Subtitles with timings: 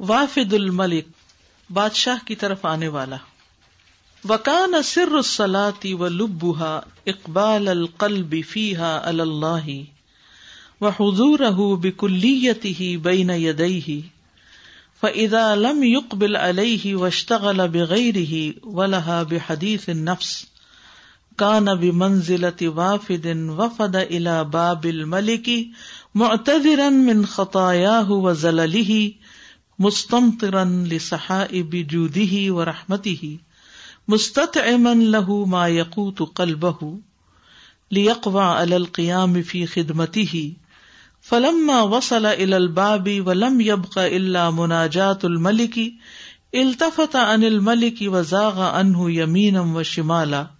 [0.00, 1.04] وافد الملک،
[1.72, 3.16] بادشاہ کی طرف آنے والا۔
[4.28, 9.82] وکان سر السلاتی و لبا اقبال القلب فیحا اللہ
[10.80, 11.38] و حضور
[11.76, 14.00] بکلیتی بین یدئی
[15.00, 20.44] فاذا لم يقبل عليه واشتغل بغيره ولها بحديث النفس۔
[21.36, 23.26] كان بمنزلة وافد
[23.58, 25.50] وفد الى باب الملك
[26.14, 27.24] معتذرا من
[29.80, 33.38] خطاياه وزلله مستمطرا لصحائب جوده ورحمته
[34.08, 36.98] مستطعما له ما يقوت قلبه
[37.90, 40.52] ليقوى على القيام في خدمته
[41.20, 45.92] فلما وصل الى الباب ولم يبق الا مناجات الملك
[46.54, 50.50] التفت عن الملك وزاغ عنه يمينا وشمالا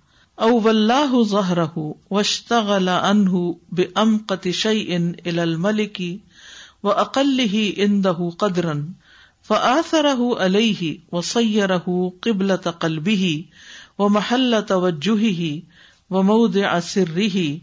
[0.41, 6.21] او والله ظهره واشتغل عنه بامقت شيء الى الملك
[6.83, 8.93] واقله عنده قدرا۔
[9.49, 13.45] فآثره عليه وصيره قبلة قلبه
[13.99, 15.63] ومحل توجهه
[16.11, 17.59] وموضع سره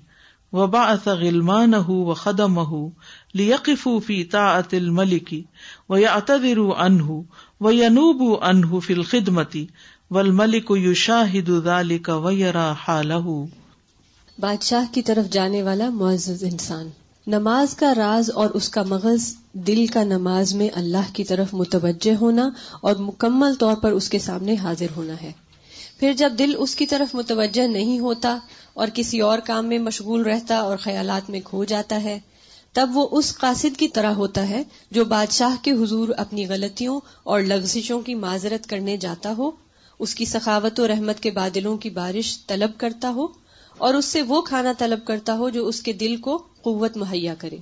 [0.54, 2.92] وبعث غلمانه وخدمه
[3.36, 5.46] ليقفوا في طاعة الملك
[5.90, 7.26] ويعتذروا عنه
[7.60, 9.68] وينوبوا عنه في الخدمة
[10.12, 13.46] والملك يشاهد ذلك ويرى حاله.
[14.40, 16.90] بادشاہ کی طرف جانے والا معزز انسان۔
[17.28, 22.16] نماز کا راز اور اس کا مغز دل کا نماز میں اللہ کی طرف متوجہ
[22.16, 22.50] ہونا
[22.82, 25.32] اور مکمل طور پر اس کے سامنے حاضر ہونا ہے۔
[26.00, 28.38] پھر جب دل اس کی طرف متوجہ نہیں ہوتا
[28.74, 32.20] اور کسی اور کام میں مشغول رہتا اور خیالات میں کھو جاتا ہے،
[32.74, 37.42] تب وہ اس قاصد کی طرح ہوتا ہے جو بادشاہ کے حضور اپنی غلطیوں اور
[37.42, 39.52] لغزشوں کی معذرت کرنے جاتا ہو،
[40.00, 43.45] اس کی سخاوت و رحمت کے بادلوں کی بارش طلب کرتا ہو
[43.78, 47.36] اور اس سے وہ کھانا طلب کرتا ہو جو اس کے دل کو قوت مہیا
[47.36, 47.58] کرے،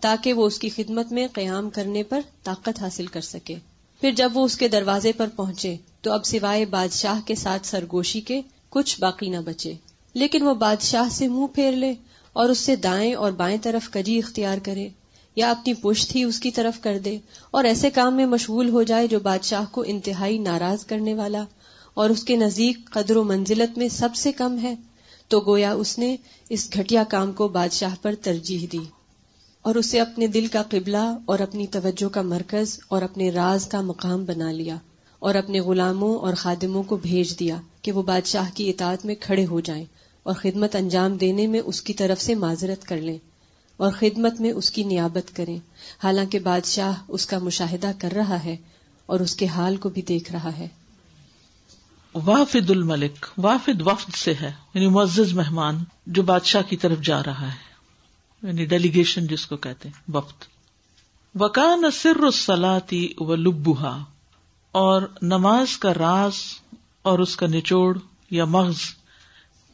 [0.00, 3.54] تاکہ وہ اس کی خدمت میں قیام کرنے پر طاقت حاصل کر سکے۔
[4.00, 8.20] پھر جب وہ اس کے دروازے پر پہنچے، تو اب سوائے بادشاہ کے ساتھ سرگوشی
[8.20, 9.72] کے کچھ باقی نہ بچے۔
[10.14, 11.94] لیکن وہ بادشاہ سے منہ پھیر لے
[12.32, 14.88] اور اس سے دائیں اور بائیں طرف کجی اختیار کرے،
[15.36, 17.18] یا اپنی پشت ہی اس کی طرف کر دے۔
[17.50, 21.44] اور ایسے کام میں مشغول ہو جائے جو بادشاہ کو انتہائی ناراض کرنے والا
[21.94, 24.74] اور اس کے نزدیک قدر و منزلت میں سب سے کم ہے۔
[25.28, 26.16] تو گویا اس نے
[26.48, 28.78] اس گھٹیا کام کو بادشاہ پر ترجیح دی
[29.62, 33.80] اور اسے اپنے دل کا قبلہ اور اپنی توجہ کا مرکز اور اپنے راز کا
[33.80, 34.76] مقام بنا لیا
[35.18, 39.46] اور اپنے غلاموں اور خادموں کو بھیج دیا کہ وہ بادشاہ کی اطاعت میں کھڑے
[39.46, 39.84] ہو جائیں
[40.22, 43.18] اور خدمت انجام دینے میں اس کی طرف سے معذرت کر لیں
[43.76, 45.58] اور خدمت میں اس کی نیابت کریں۔
[46.02, 48.56] حالانکہ بادشاہ اس کا مشاہدہ کر رہا ہے
[49.06, 50.68] اور اس کے حال کو بھی دیکھ رہا ہے۔
[52.14, 57.48] وافد الملک، وافد وفد سے ہے یعنی معزز مہمان جو بادشاہ کی طرف جا رہا
[57.48, 57.68] ہے
[58.42, 60.44] یعنی ڈیلیگیشن جس کو کہتے ہیں، وفد۔
[61.40, 64.04] وکان سر السلاتی و لبوہا
[64.72, 66.34] اور نماز کا راز
[67.02, 67.98] اور اس کا نچوڑ
[68.30, 68.76] یا مغز،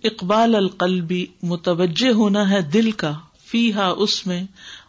[0.05, 3.13] اقبال القلبی متوجہ ہونا ہے دل کا
[3.45, 4.45] فی ہا اس میں،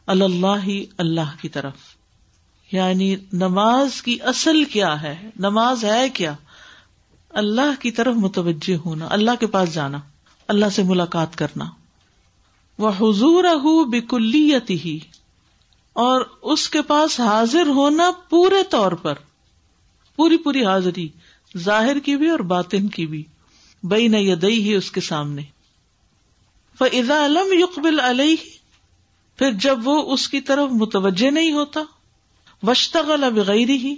[0.08, 0.68] اللہ
[0.98, 1.74] اللہ کی طرف۔
[2.72, 6.36] یعنی نماز کی اصل کیا ہے؟ نماز ہے کیا؟
[7.36, 9.98] اللہ کی طرف متوجہ ہونا، اللہ کے پاس جانا،
[10.48, 11.66] اللہ سے ملاقات کرنا۔
[12.78, 13.44] وہ حضور
[13.86, 15.00] بکلیتی ہی
[15.94, 19.14] اور اس کے پاس حاضر ہونا پورے طور پر،
[20.16, 21.08] پوری پوری حاضری،
[21.58, 23.24] ظاہر کی بھی اور باطن کی بھی
[23.84, 25.42] بئی نہ یدئی ہی اس کے سامنے۔
[26.80, 28.36] فضا علم یقبل علیہ
[29.38, 31.82] پھر جب وہ اس کی طرف متوجہ نہیں ہوتا
[32.64, 33.96] وشتغل بغیر ہی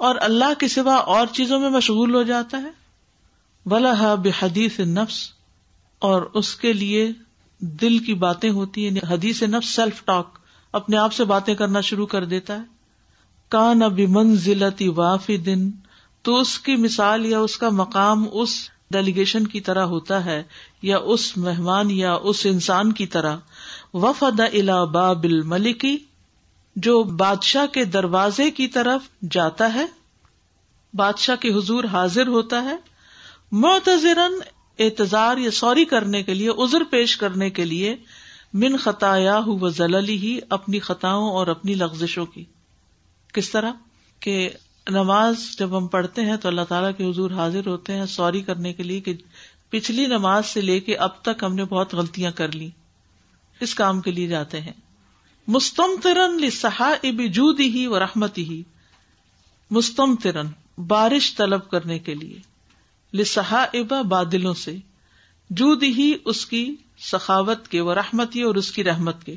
[0.00, 2.70] اور اللہ کے سوا اور چیزوں میں مشغول ہو جاتا ہے؟
[3.66, 5.18] بلا بحدیث نفس،
[6.02, 7.10] اور اس کے لیے
[7.60, 10.38] دل کی باتیں ہوتی ہیں یعنی حدیث نفس سیلف ٹاک
[10.74, 12.78] اپنے آپ سے باتیں کرنا شروع کر دیتا ہے۔
[13.52, 15.70] کان اب منزلتی وافی دن
[16.24, 18.54] تو اس کی مثال یا اس کا مقام اس
[18.90, 20.42] ڈیلیگیشن کی طرح ہوتا ہے،
[20.82, 23.36] یا اس مہمان یا اس انسان کی طرح۔
[23.94, 25.96] وفد الا باب الملکی
[26.76, 29.86] جو بادشاہ کے دروازے کی طرف جاتا ہے،
[30.94, 32.76] بادشاہ کے حضور حاضر ہوتا ہے،
[33.52, 34.34] معتذرن
[34.78, 37.96] اعتذار یا سوری کرنے کے لیے ازر پیش کرنے کے لیے
[38.52, 42.44] من خطایا و زللی ہی اپنی خطاؤں اور اپنی لغزشوں کی۔
[43.32, 43.72] کس طرح؟
[44.20, 44.50] کہ
[44.90, 48.72] نماز جب ہم پڑھتے ہیں تو اللہ تعالیٰ کے حضور حاضر ہوتے ہیں سوری کرنے
[48.72, 49.14] کے لیے کہ
[49.70, 52.70] پچھلی نماز سے لے کے اب تک ہم نے بہت غلطیاں کر لی
[53.60, 54.72] اس کام کے لیے جاتے ہیں۔
[55.48, 58.62] مستم ترن لسحا اب جود ہی و رحمتی ہی
[59.70, 60.46] مستم ترن
[60.86, 62.38] بارش طلب کرنے کے لیے
[63.14, 64.76] لسحا ابا بادلوں سے
[65.50, 69.36] جود ہی اس کی سخاوت کے وہ رحمتی اور اس کی رحمت کے،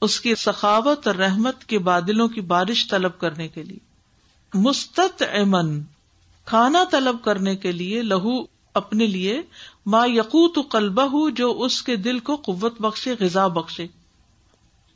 [0.00, 3.78] اس کی سخاوت اور رحمت کے بادلوں کی بارش طلب کرنے کے لیے۔
[4.54, 5.82] مستط امن
[6.44, 8.42] کھانا طلب کرنے کے لیے لہو
[8.74, 9.42] اپنے لیے،
[9.86, 13.86] ما یقوت قلبہ، جو اس کے دل کو قوت بخشے، غذا بخشے۔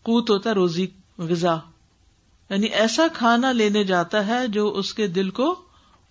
[0.07, 0.87] قوت ہوتا ہے، روزی
[1.19, 1.57] غذا۔
[2.51, 5.61] یعنی ایسا کھانا لینے جاتا ہے جو اس کے دل کو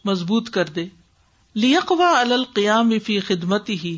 [0.05, 0.85] مضبوط کر دے۔
[1.53, 3.97] لیکوا القیام فی خدمت ہی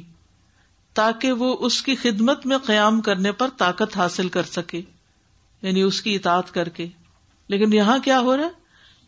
[0.93, 4.81] تاکہ وہ اس کی خدمت میں قیام کرنے پر طاقت حاصل کر سکے
[5.61, 6.87] یعنی اس کی اطاعت کر کے۔
[7.47, 8.49] لیکن یہاں کیا ہو رہا ہے؟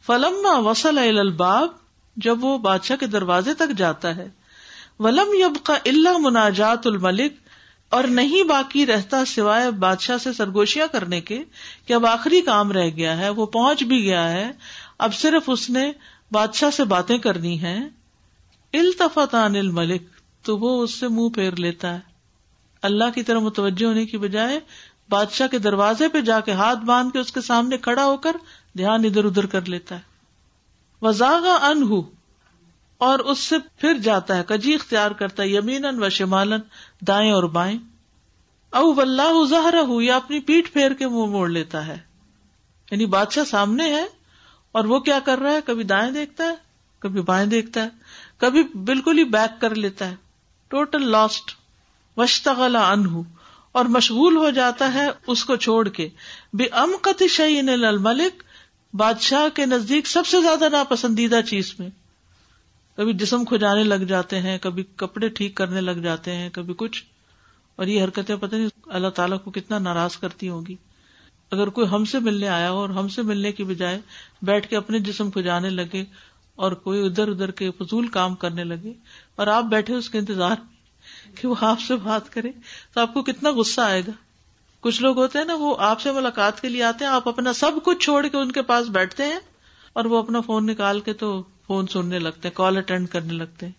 [0.05, 1.67] فلما وسل الباب،
[2.17, 4.29] جب وہ بادشاہ کے دروازے تک جاتا ہے۔
[4.99, 7.33] ولم یب کا اللہ مناجات الملک
[7.89, 11.43] اور نہیں باقی رہتا سوائے بادشاہ سے سرگوشیاں کرنے کے
[11.85, 14.51] کہ اب آخری کام رہ گیا ہے، وہ پہنچ بھی گیا ہے۔
[14.97, 15.91] اب صرف اس نے
[16.31, 17.77] بادشاہ سے باتیں کرنی ہے
[18.73, 20.03] التفت عن الملک،
[20.41, 21.99] تو وہ اس سے منہ پھیر لیتا ہے۔
[22.81, 24.59] اللہ کی طرح متوجہ ہونے کی بجائے
[25.09, 28.35] بادشاہ کے دروازے پہ جا کے ہاتھ باندھ کے اس کے سامنے کھڑا ہو کر
[28.77, 30.01] دھیان ادھر ادھر کر لیتا ہے۔
[31.01, 31.83] وزاغا ان
[32.99, 36.59] اور اس سے پھر جاتا ہے کجی اختیار کرتا ہے یمین و شمالن
[37.07, 37.77] دائیں اور بائیں۔
[38.69, 41.97] او اللہ ظہر ہو یا اپنی پیٹ پھیر کے منہ موڑ لیتا ہے۔
[42.91, 44.05] یعنی بادشاہ سامنے ہے
[44.71, 46.55] اور وہ کیا کر رہا ہے؟ کبھی دائیں دیکھتا ہے،
[46.99, 47.89] کبھی بائیں دیکھتا ہے،
[48.37, 50.15] کبھی بالکل ہی بیک کر لیتا ہے۔
[50.67, 51.51] ٹوٹل لاسٹ
[52.17, 53.17] وشتغلا انہ
[53.71, 56.09] اور مشغول ہو جاتا ہے اس کو چھوڑ کے۔
[56.53, 58.43] بے امقت شعین الملک
[58.95, 61.89] بادشاہ کے نزدیک سب سے زیادہ ناپسندیدہ چیز میں۔
[62.99, 67.03] کبھی جسم کھجانے لگ جاتے ہیں، کبھی کپڑے ٹھیک کرنے لگ جاتے ہیں، کبھی کچھ۔
[67.75, 70.75] اور یہ حرکتیں پتہ نہیں اللہ تعالیٰ کو کتنا ناراض کرتی ہوگی
[71.51, 73.99] اگر کوئی ہم سے ملنے آیا ہو اور ہم سے ملنے کی بجائے
[74.41, 76.05] بیٹھ کے اپنے جسم کھجانے لگے
[76.55, 78.93] اور کوئی ادھر ادھر کے فضول کام کرنے لگے
[79.35, 80.55] اور آپ بیٹھے اس کے انتظار
[81.35, 82.51] کہ وہ آپ سے بات کرے
[82.93, 84.11] تو آپ کو کتنا غصہ آئے گا۔
[84.79, 87.53] کچھ لوگ ہوتے ہیں نا، وہ آپ سے ملاقات کے لیے آتے ہیں، آپ اپنا
[87.53, 89.39] سب کچھ چھوڑ کے ان کے پاس بیٹھتے ہیں
[89.93, 93.65] اور وہ اپنا فون نکال کے تو فون سننے لگتے ہیں کال اٹینڈ کرنے لگتے
[93.65, 93.73] ہیں۔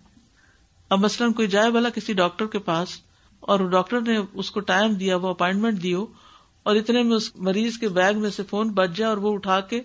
[0.90, 2.88] اب مثلاً کوئی جائے بلا کسی ڈاکٹر کے پاس
[3.40, 7.78] اور ڈاکٹر نے اس کو ٹائم دیا، وہ اپائنٹمنٹ دی اور اتنے میں اس مریض
[7.78, 9.82] کے بیگ میں سے فون بچ جائے اور وہ اٹھا کے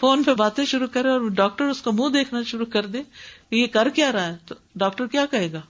[0.00, 3.02] فون پہ باتیں شروع کرے اور ڈاکٹر اس کا منہ دیکھنا شروع کر دے
[3.50, 5.60] کہ یہ کر کیا رہا ہے۔ تو ڈاکٹر کیا کہے گا؟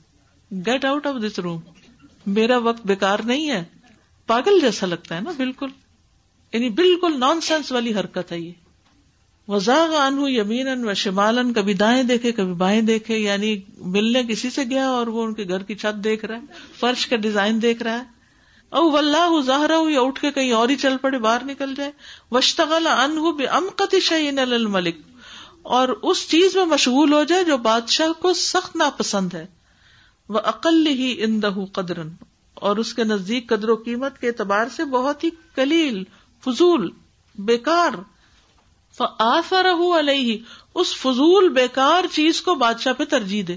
[0.50, 1.60] Get out of this room
[2.26, 3.64] میرا وقت بےکار نہیں ہے۔
[4.26, 5.68] پاگل جیسا لگتا ہے نا، بالکل۔
[6.52, 8.52] یعنی بالکل نان سینس والی حرکت ہے یہ۔
[9.48, 14.64] وزاغ ان یمین و شمالن کبھی دائیں دیکھے، کبھی بائیں دیکھے یعنی ملنے کسی سے
[14.64, 16.40] گیا اور وہ ان کے گھر کی چھت دیکھ رہا ہے،
[16.80, 18.04] فرش کا ڈیزائن دیکھ رہا ہے۔
[18.68, 21.90] او ولہ ظاہر ہو یا اٹھ کے کہیں اور ہی چل پڑے، باہر نکل جائے۔
[22.30, 24.96] وشتغل ان بے شعین الملک۔
[25.62, 29.46] اور اس چیز میں مشغول ہو جائے جو بادشاہ کو سخت ناپسند ہے۔
[30.28, 32.08] وہ عقل ہی اندہ قدرن
[32.54, 36.04] اور اس کے نزدیک قدر و قیمت کے اعتبار سے بہت ہی کلیل
[36.44, 36.90] فضول،
[37.38, 38.15] بیکار۔
[39.18, 39.66] آفر
[39.98, 40.38] علیہ،
[40.74, 43.56] اس فضول بیکار چیز کو بادشاہ پہ ترجیح دے۔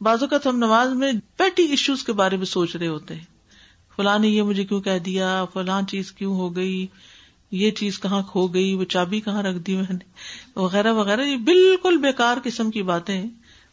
[0.00, 3.24] بعض اوقات ہم نماز میں پیٹی ایشوز کے بارے میں سوچ رہے ہوتے ہیں۔
[3.96, 6.86] فلاں نے یہ مجھے کیوں کہہ دیا؟ فلاں چیز کیوں ہو گئی؟
[7.50, 10.04] یہ چیز کہاں کھو گئی؟ وہ چابی کہاں رکھ دی میں نے؟
[10.56, 13.22] وغیرہ وغیرہ، یہ بالکل بےکار قسم کی باتیں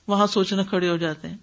[0.07, 1.37] وہاں سوچنا کھڑے ہو جاتے ہیں۔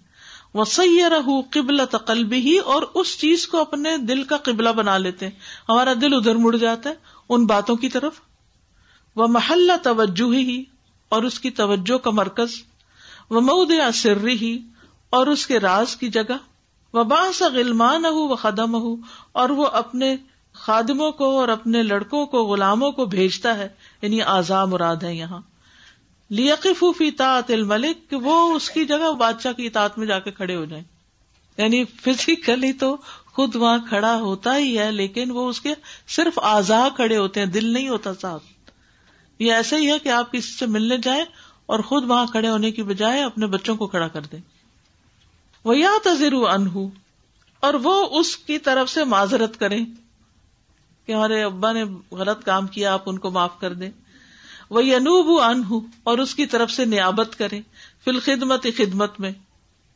[0.53, 4.97] وہ سید رہ قبل تقلب ہی اور اس چیز کو اپنے دل کا قبلہ بنا
[4.97, 6.95] لیتے ہیں۔ ہمارا دل ادھر مڑ جاتا ہے،
[7.29, 8.26] ان باتوں کی طرف۔
[9.17, 10.63] وہ محلہ توجہ ہی
[11.09, 12.49] اور اس کی توجہ کا مرکز
[13.29, 14.59] وہ مود سرری ہی
[15.09, 16.37] اور اس کے راز کی جگہ
[16.93, 18.95] وہ باس غلمان ہو وہ قدم ہو
[19.31, 20.15] اور وہ اپنے
[20.53, 23.67] خادموں کو اور اپنے لڑکوں کو، غلاموں کو بھیجتا ہے
[24.01, 25.39] یعنی آزا مراد ہے یہاں۔
[26.29, 30.31] لیقف فی طاعت الملک، کہ وہ اس کی جگہ بادشاہ کی اطاعت میں جا کے
[30.31, 30.83] کھڑے ہو جائیں۔
[31.57, 35.73] یعنی فزیکلی تو خود وہاں کھڑا ہوتا ہی ہے، لیکن وہ اس کے
[36.07, 38.56] صرف آزا کھڑے ہوتے ہیں، دل نہیں ہوتا صاحب۔
[39.39, 41.25] یہ ایسا ہی ہے کہ آپ کسی سے ملنے جائیں
[41.65, 44.39] اور خود وہاں کھڑے ہونے کی بجائے اپنے بچوں کو کھڑا کر دیں۔
[45.63, 46.79] وہ یا تذر انہ
[47.59, 49.85] اور وہ اس کی طرف سے معذرت کریں
[51.05, 53.89] کہ ہمارے ابا نے غلط کام کیا، آپ ان کو معاف کر دیں۔
[54.69, 57.61] وہ انوب انہ اور اس کی طرف سے نیابت کریں
[58.05, 59.31] فل خدمت خدمت میں۔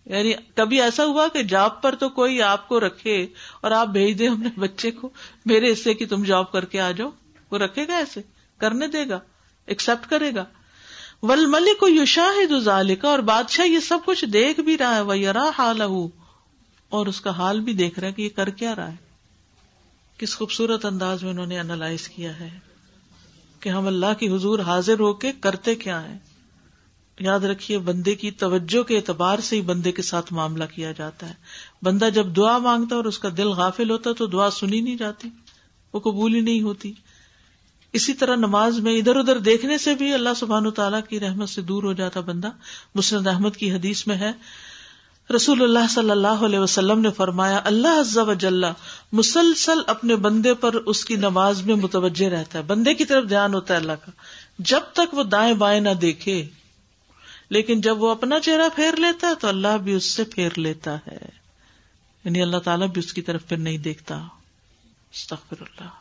[0.06, 3.28] یعنی کبھی ایسا ہوا کہ جاب پر تو کوئی آپ کو رکھے
[3.62, 5.10] اور آپ بھیج دیں اپنے بچے کو،
[5.46, 7.10] میرے حصے کی تم جاب کر کے آ جاؤ،
[7.52, 8.22] وہ رکھے گا ایسے۔
[8.62, 9.20] کرنے دے گا
[9.65, 10.46] ایکسپٹ کرے گا۔
[11.22, 12.68] ول ملک کو یو شاہد
[13.03, 17.30] اور بادشاہ یہ سب کچھ دیکھ بھی رہا ہے وہ یار حال اور اس کا
[17.30, 19.12] حال بھی دیکھ رہا ہے کہ یہ کر کیا رہا ہے۔
[20.18, 22.50] کس خوبصورت انداز میں انہوں نے انالائز کیا ہے
[23.60, 26.18] کہ ہم اللہ کی حضور حاضر ہو کے کرتے کیا ہے
[27.20, 31.30] یاد رکھیے، بندے کی توجہ کے اعتبار سے ہی بندے کے ساتھ معاملہ کیا جاتا
[31.30, 31.34] ہے۔
[31.82, 35.30] بندہ جب دعا مانگتا اور اس کا دل غافل ہوتا تو دعا سنی نہیں جاتی،
[35.94, 36.94] وہ قبول ہی نہیں ہوتی۔
[37.94, 41.50] اسی طرح نماز میں ادھر ادھر دیکھنے سے بھی اللہ سبحان و تعالیٰ کی رحمت
[41.50, 42.50] سے دور ہو جاتا بندہ
[42.96, 44.32] مسند احمد کی حدیث میں ہے۔
[45.36, 48.64] رسول اللہ صلی اللہ علیہ وسلم نے فرمایا، اللہ عزا وجل
[49.12, 53.54] مسلسل اپنے بندے پر اس کی نماز میں متوجہ رہتا ہے۔ بندے کی طرف دھیان
[53.54, 54.12] ہوتا ہے اللہ کا۔
[54.60, 56.48] جب تک وہ دائیں بائیں نہ دیکھے،
[57.50, 60.96] لیکن جب وہ اپنا چہرہ پھیر لیتا ہے تو اللہ بھی اس سے پھیر لیتا
[60.96, 61.30] ہے۔
[62.26, 64.16] یعنی اللہ تعالیٰ بھی اس کی طرف پھر نہیں دیکھتا۔
[65.14, 66.00] استغفر اللہ۔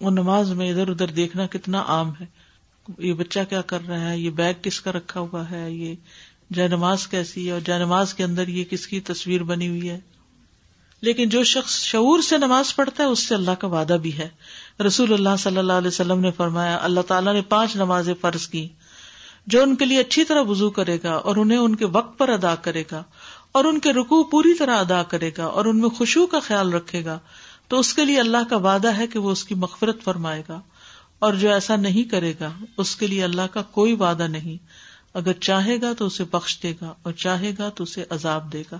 [0.00, 2.26] وہ نماز میں ادھر ادھر دیکھنا کتنا عام ہے۔
[2.98, 5.94] یہ بچہ کیا کر رہا ہے؟ یہ بیگ کس کا رکھا ہوا ہے؟ یہ
[6.52, 9.90] جائے نماز کیسی ہے؟ اور جائے نماز کے اندر یہ کس کی تصویر بنی ہوئی
[9.90, 10.00] ہے؟
[11.00, 14.28] لیکن جو شخص شعور سے نماز پڑھتا ہے، اس سے اللہ کا وعدہ بھی ہے۔
[14.86, 18.68] رسول اللہ صلی اللہ علیہ وسلم نے فرمایا، اللہ تعالیٰ نے پانچ نمازیں فرض کی
[19.46, 22.28] جو ان کے لیے اچھی طرح وزو کرے گا اور انہیں ان کے وقت پر
[22.28, 23.02] ادا کرے گا
[23.52, 26.72] اور ان کے رکو پوری طرح ادا کرے گا اور ان میں خوشبو کا خیال
[26.72, 27.18] رکھے گا
[27.68, 30.60] تو اس کے لیے اللہ کا وعدہ ہے کہ وہ اس کی مغفرت فرمائے گا
[31.18, 34.56] اور جو ایسا نہیں کرے گا، اس کے لیے اللہ کا کوئی وعدہ نہیں۔
[35.14, 38.62] اگر چاہے گا تو اسے بخش دے گا اور چاہے گا تو اسے عذاب دے
[38.72, 38.78] گا۔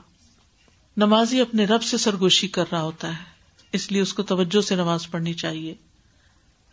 [0.96, 3.24] نمازی اپنے رب سے سرگوشی کر رہا ہوتا ہے،
[3.72, 5.74] اس لیے اس کو توجہ سے نماز پڑھنی چاہیے۔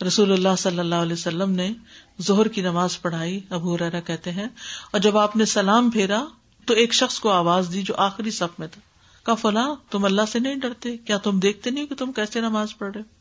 [0.07, 1.73] رسول اللہ صلی اللہ علیہ وسلم نے
[2.19, 4.47] زہر کی نماز پڑھائی، ابو ریرا کہتے ہیں،
[4.91, 6.25] اور جب آپ نے سلام پھیرا
[6.65, 8.81] تو ایک شخص کو آواز دی جو آخری صف میں تھا۔
[9.25, 12.77] کا فلاں، تم اللہ سے نہیں ڈرتے۔ کیا تم دیکھتے نہیں کہ تم کیسے نماز
[12.77, 13.15] پڑھ رہے ہو؟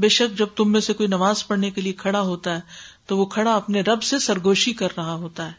[0.00, 2.60] بے شک جب تم میں سے کوئی نماز پڑھنے کے لیے کھڑا ہوتا ہے،
[3.06, 5.52] تو وہ کھڑا اپنے رب سے سرگوشی کر رہا ہوتا ہے۔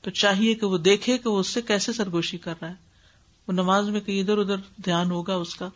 [0.00, 2.74] تو چاہیے کہ وہ دیکھے کہ وہ اس سے کیسے سرگوشی کر رہا ہے۔
[3.48, 5.68] وہ نماز میں کہیں ادھر ادھر دھیان ہوگا اس کا۔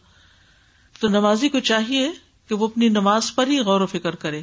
[1.01, 2.13] تو نمازی کو چاہیے
[2.49, 4.43] کہ وہ اپنی نماز پر ہی غور و فکر کرے۔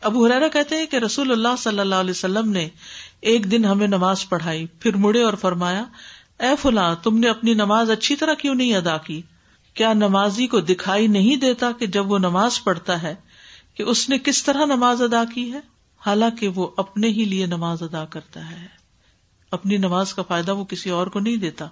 [0.00, 2.68] ابو حرارا کہتے ہیں کہ رسول اللہ صلی اللہ علیہ وسلم نے
[3.20, 5.84] ایک دن ہمیں نماز پڑھائی، پھر مڑے اور فرمایا
[6.38, 9.22] اے فلاں، تم نے اپنی نماز اچھی طرح کیوں نہیں ادا کی؟
[9.74, 13.14] کیا نمازی کو دکھائی نہیں دیتا کہ جب وہ نماز پڑھتا ہے
[13.74, 15.60] کہ اس نے کس طرح نماز ادا کی ہے؟
[16.06, 18.66] حالانکہ وہ اپنے ہی لیے نماز ادا کرتا ہے۔
[19.50, 21.66] اپنی نماز کا فائدہ وہ کسی اور کو نہیں دیتا۔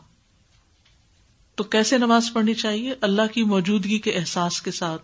[1.54, 5.02] تو کیسے نماز پڑھنی چاہیے؟ اللہ کی موجودگی کے احساس کے ساتھ۔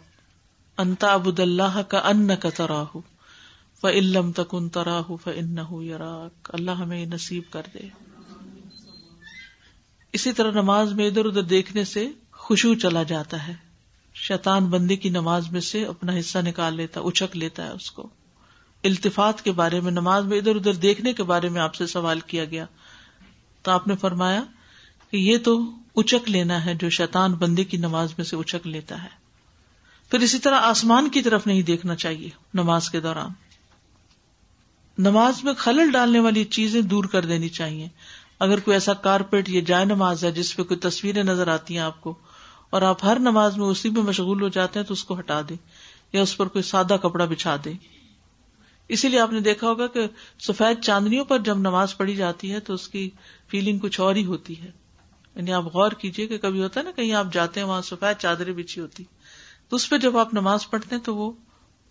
[0.78, 2.96] انتا ابود اللہ کا ان کا تراہ
[3.80, 5.58] ف علم تکن تراہ ف ان
[6.48, 8.11] اللہ ہمیں نصیب کر دے۔
[10.12, 13.54] اسی طرح نماز میں ادھر ادھر دیکھنے سے خوشبو چلا جاتا ہے۔
[14.14, 18.08] شیطان بندی کی نماز میں سے اپنا حصہ نکال لیتا اچک لیتا ہے اس کو۔
[18.84, 22.20] التفات کے بارے میں، نماز میں ادھر ادھر دیکھنے کے بارے میں آپ سے سوال
[22.20, 22.64] کیا گیا۔
[23.62, 24.42] تو آپ نے فرمایا
[25.10, 29.02] کہ یہ تو اچک لینا ہے جو شیطان بندی کی نماز میں سے اچک لیتا
[29.02, 29.08] ہے۔
[30.10, 33.30] پھر اسی طرح آسمان کی طرف نہیں دیکھنا چاہیے نماز کے دوران۔
[34.98, 37.88] نماز میں خلل ڈالنے والی چیزیں دور کر دینی چاہیے۔
[38.42, 41.80] اگر کوئی ایسا کارپیٹ یا جائے نماز ہے جس پہ کوئی تصویریں نظر آتی ہیں
[41.80, 42.14] آپ کو
[42.70, 45.40] اور آپ ہر نماز میں اسی میں مشغول ہو جاتے ہیں تو اس کو ہٹا
[45.48, 45.56] دیں
[46.12, 47.74] یا اس پر کوئی سادہ کپڑا بچھا دیں
[48.88, 50.06] اسی لیے آپ نے دیکھا ہوگا کہ
[50.40, 53.10] سفید چاندنیوں پر جب نماز پڑھی جاتی ہے تو اس کی
[53.48, 54.70] فیلنگ کچھ اور ہی ہوتی ہے۔
[55.36, 58.20] یعنی آپ غور کیجیے کہ کبھی ہوتا ہے نا کہیں آپ جاتے ہیں، وہاں سفید
[58.20, 59.04] چادریں بچھی ہوتی۔
[59.68, 61.32] تو اس پہ جب آپ نماز پڑھتے ہیں تو وہ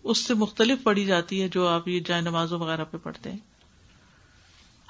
[0.02, 3.51] اس سے مختلف پڑھی جاتی ہے جو آپ یہ جائے نمازوں وغیرہ پہ پڑھتے ہیں۔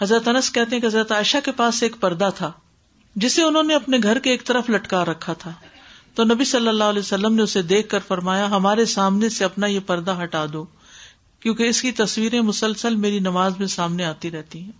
[0.02, 2.52] حضرت انس کہتے ہیں کہ حضرت عائشہ کے پاس ایک پردہ تھا،
[3.16, 5.52] جسے انہوں نے اپنے گھر کے ایک طرف لٹکا رکھا تھا۔
[6.14, 9.66] تو نبی صلی اللہ علیہ وسلم نے اسے دیکھ کر فرمایا، ہمارے سامنے سے اپنا
[9.66, 10.64] یہ پردہ ہٹا دو،
[11.40, 14.72] کیونکہ اس کی تصویریں مسلسل میری نماز میں سامنے آتی رہتی ہیں۔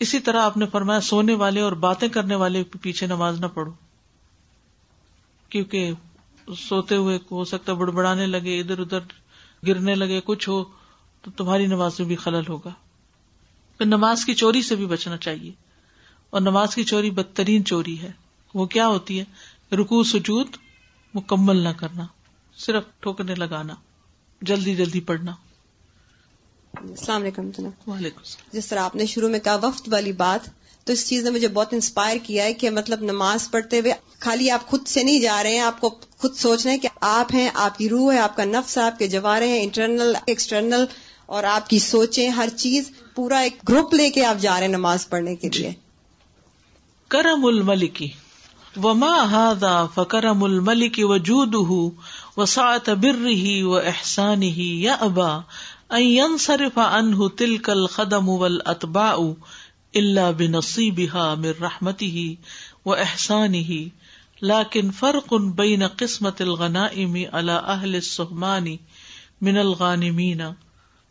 [0.00, 3.72] اسی طرح آپ نے فرمایا، سونے والے اور باتیں کرنے والے پیچھے نماز نہ پڑھو،
[5.48, 5.92] کیونکہ
[6.58, 8.98] سوتے ہوئے ہو سکتا بڑبڑانے لگے، ادھر ادھر
[9.66, 10.64] گرنے لگے، کچھ ہو
[11.22, 12.70] تو تمہاری نماز میں بھی خلل ہوگا۔
[13.82, 15.52] پھر نماز کی چوری سے بھی بچنا چاہیے۔
[16.30, 18.12] اور نماز کی چوری بدترین چوری ہے۔
[18.54, 19.24] وہ کیا ہوتی ہے؟
[19.76, 20.46] رکو سجود
[21.14, 22.06] مکمل نہ کرنا
[22.58, 23.74] صرف ٹھوکنے لگانا
[24.42, 25.32] جلدی جلدی پڑھنا۔
[26.74, 27.50] السلام علیکم
[27.86, 28.20] وعلیکم
[28.52, 30.50] جس طرح آپ نے شروع میں کہا وقت والی بات
[30.86, 34.50] تو اس چیز نے مجھے بہت انسپائر کیا ہے کہ مطلب نماز پڑھتے ہوئے خالی
[34.50, 37.50] آپ خود سے نہیں جا رہے ہیں آپ کو خود سوچنا ہے کہ آپ ہیں
[37.54, 40.84] آپ کی روح ہے آپ کا نفس ہے آپ کے جوارے ہیں انٹرنل ایکسٹرنل
[41.26, 44.72] اور آپ کی سوچیں ہر چیز پورا ایک گروپ لے کے آپ جا رہے ہیں
[44.72, 45.72] نماز پڑھنے کے لیے۔
[47.08, 48.08] کرم الملکی
[48.76, 51.92] وما هذا فکرم الملک وجوده
[52.36, 55.32] وسعت بره واحسانه يأبى
[55.92, 59.34] ان ينصرف عنه تلك الخدم والاتباع
[59.94, 62.36] الا بنصيبها من رحمته
[62.84, 63.80] واحسانه
[64.42, 68.78] لكن فرق بين قسمة الغنائم على اهل السهمان
[69.40, 70.54] من الغانمين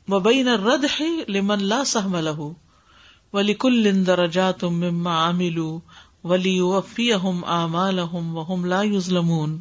[0.07, 2.53] وبین الردح لمن لا سہم له
[3.33, 5.79] ولكل درجات مما عملوا
[6.23, 9.57] وليوفيهم اعمالهم وهم لا يظلمون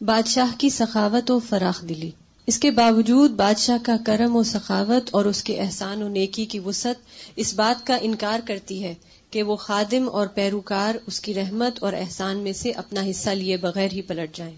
[0.00, 2.10] بادشاہ کی سخاوت و فراخ دلی۔
[2.46, 6.58] اس کے باوجود بادشاہ کا کرم و سخاوت اور اس کے احسان و نیکی کی
[6.58, 6.96] وسعت
[7.36, 8.94] اس بات کا انکار کرتی ہے
[9.30, 13.56] کہ وہ خادم اور پیروکار اس کی رحمت اور احسان میں سے اپنا حصہ لیے
[13.56, 14.56] بغیر ہی پلٹ جائیں۔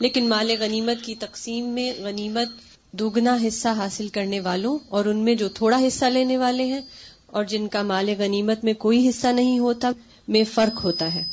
[0.00, 2.48] لیکن مال غنیمت کی تقسیم میں غنیمت
[2.92, 6.80] دوگنا حصہ حاصل کرنے والوں اور ان میں جو تھوڑا حصہ لینے والے ہیں
[7.26, 9.90] اور جن کا مال غنیمت میں کوئی حصہ نہیں ہوتا
[10.28, 11.24] میں فرق ہوتا ہے۔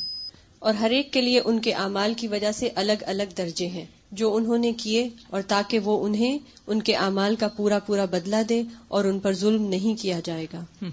[0.58, 3.84] اور ہر ایک کے لیے ان کے اعمال کی وجہ سے الگ الگ درجے ہیں۔
[4.12, 8.42] جو انہوں نے کیے اور تاکہ وہ انہیں ان کے اعمال کا پورا پورا بدلہ
[8.48, 10.84] دے اور ان پر ظلم نہیں کیا جائے گا۔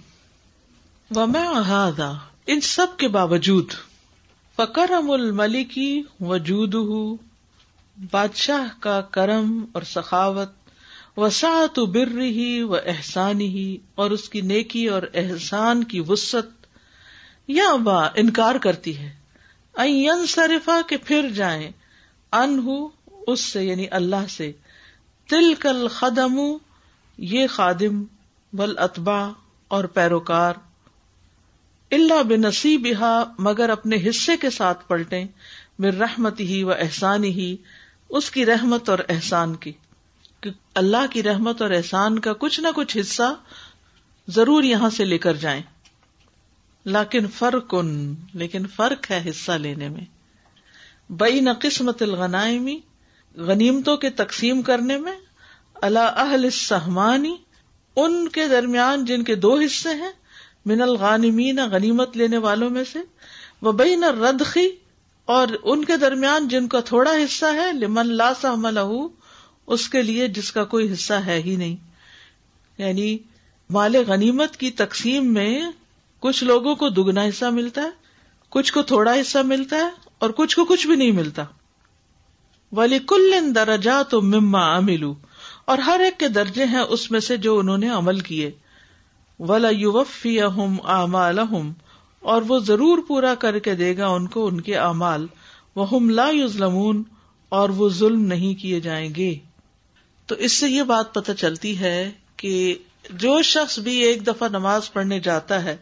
[1.15, 1.89] وما
[2.47, 3.71] ان سب کے باوجود
[4.57, 6.75] فکرم الملکی وجود
[8.11, 10.49] بادشاہ کا کرم اور سخاوت،
[11.17, 16.65] وسعت بر ہی و احسان ہی اور اس کی نیکی اور احسان کی وسط
[17.47, 19.15] یا با انکار کرتی ہے۔
[19.73, 21.71] این صرفا کے پھر جائیں۔
[22.31, 22.67] ان
[23.27, 24.51] اس سے یعنی اللہ سے۔
[25.29, 26.57] تل کل خدم
[27.17, 28.03] یہ خادم
[28.53, 29.31] بل اتبا
[29.67, 30.53] اور پیروکار۔
[31.91, 32.87] اللہ بنصیب
[33.39, 35.23] مگر اپنے حصے کے ساتھ پلٹے
[35.79, 37.57] مر رحمت ہی و احسان ہی
[38.13, 39.71] اس کی رحمت اور احسان کی
[40.75, 43.35] اللہ کی رحمت اور احسان کا کچھ نہ کچھ حصہ
[44.27, 45.61] ضرور یہاں سے لے کر جائیں۔
[46.85, 50.01] لیکن فرق ان لیکن فرق ہے حصہ لینے میں۔
[51.09, 52.79] بئی نہ قسمت الغنائمی
[53.35, 55.13] غنیمتوں کے تقسیم کرنے میں۔
[55.73, 57.35] اللہ اہل سہمانی
[57.95, 60.11] ان کے درمیان جن کے دو حصے ہیں،
[60.65, 62.99] من الغانمین غنیمت لینے والوں میں سے۔
[63.61, 64.69] وہ بئی نہ ردخی
[65.25, 69.07] اور ان کے درمیان جن کا تھوڑا حصہ ہے، لمن لا سہم لہو،
[69.67, 71.75] اس کے لیے جس کا کوئی حصہ ہے ہی نہیں۔
[72.77, 73.17] یعنی
[73.69, 75.61] مال غنیمت کی تقسیم میں
[76.19, 77.89] کچھ لوگوں کو دگنا حصہ ملتا ہے،
[78.49, 79.89] کچھ کو تھوڑا حصہ ملتا ہے،
[80.19, 81.43] اور کچھ کو کچھ بھی نہیں ملتا۔
[82.71, 85.15] ولی کل درجا تو مما املو
[85.65, 88.51] اور ہر ایک کے درجے ہیں اس میں سے جو انہوں نے عمل کیے۔
[89.39, 90.75] ولا یوفی اہم
[92.23, 95.27] اور وہ ضرور پورا کر کے دے گا ان کو، ان کے اعمال۔
[95.75, 97.03] وہ لا یوزلمون
[97.49, 99.35] اور وہ ظلم نہیں کیے جائیں گے۔
[100.25, 102.75] تو اس سے یہ بات پتہ چلتی ہے کہ
[103.09, 105.77] جو شخص بھی ایک دفعہ نماز پڑھنے جاتا ہے،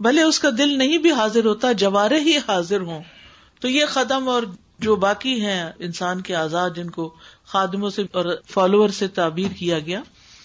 [0.00, 3.02] بھلے اس کا دل نہیں بھی حاضر ہوتا، جوارے ہی حاضر ہوں۔
[3.60, 4.42] تو یہ قدم اور
[4.78, 7.14] جو باقی ہیں انسان کے آزاد جن کو
[7.46, 10.02] خادموں سے اور فالوور سے تعبیر کیا گیا،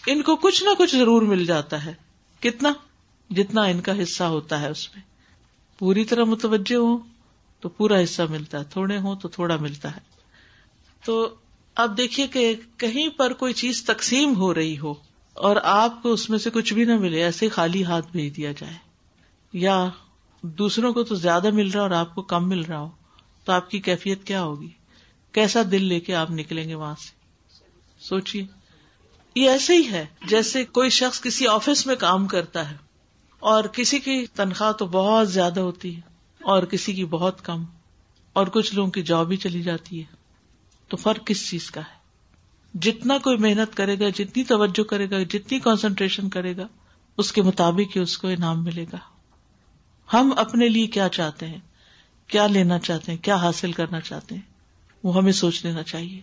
[0.07, 1.93] ان کو کچھ نہ کچھ ضرور مل جاتا ہے۔
[2.39, 2.73] کتنا؟
[3.29, 5.16] جتنا ان کا حصہ ہوتا ہے اس میں۔
[5.79, 6.97] پوری طرح متوجہ ہو
[7.59, 10.01] تو پورا حصہ ملتا ہے۔ تھوڑے ہوں تو تھوڑا ملتا ہے۔
[11.05, 11.35] تو
[11.75, 14.93] اب دیکھیے کہ کہیں پر کوئی چیز تقسیم ہو رہی ہو
[15.33, 18.51] اور آپ کو اس میں سے کچھ بھی نہ ملے، ایسے خالی ہاتھ بھیج دیا
[18.51, 18.73] جائے۔
[19.53, 19.89] یا
[20.41, 22.89] دوسروں کو تو زیادہ مل رہا اور آپ کو کم مل رہا ہو،
[23.45, 24.69] تو آپ کی کیفیت کیا ہوگی؟
[25.31, 27.11] کیسا دل لے کے آپ نکلیں گے وہاں سے؟
[27.99, 28.45] سوچیے
[29.35, 32.86] یہ ایسے ہی ہے جیسے کوئی شخص کسی آفس میں کام کرتا ہے۔
[33.39, 36.01] اور کسی کی تنخواہ تو بہت زیادہ ہوتی ہے
[36.43, 37.63] اور کسی کی بہت کم
[38.33, 40.15] اور کچھ لوگوں کی جاب بھی چلی جاتی ہے
[40.87, 41.97] تو فرق کس چیز کا ہے؟
[42.79, 46.67] جتنا کوئی محنت کرے گا، جتنی توجہ کرے گا، جتنی کانسنٹریشن کرے گا،
[47.17, 48.97] اس کے مطابق ہی اس کو انعام ملے گا۔
[50.13, 51.59] ہم اپنے لیے کیا چاہتے ہیں؟
[52.27, 54.41] کیا لینا چاہتے ہیں؟ کیا حاصل کرنا چاہتے ہیں؟
[55.03, 56.21] وہ ہمیں سوچ لینا چاہیے۔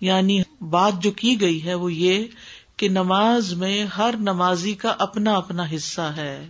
[0.00, 2.26] یعنی بات جو کی گئی ہے وہ یہ
[2.76, 6.48] کہ نماز میں ہر نمازی کا اپنا اپنا حصہ ہے۔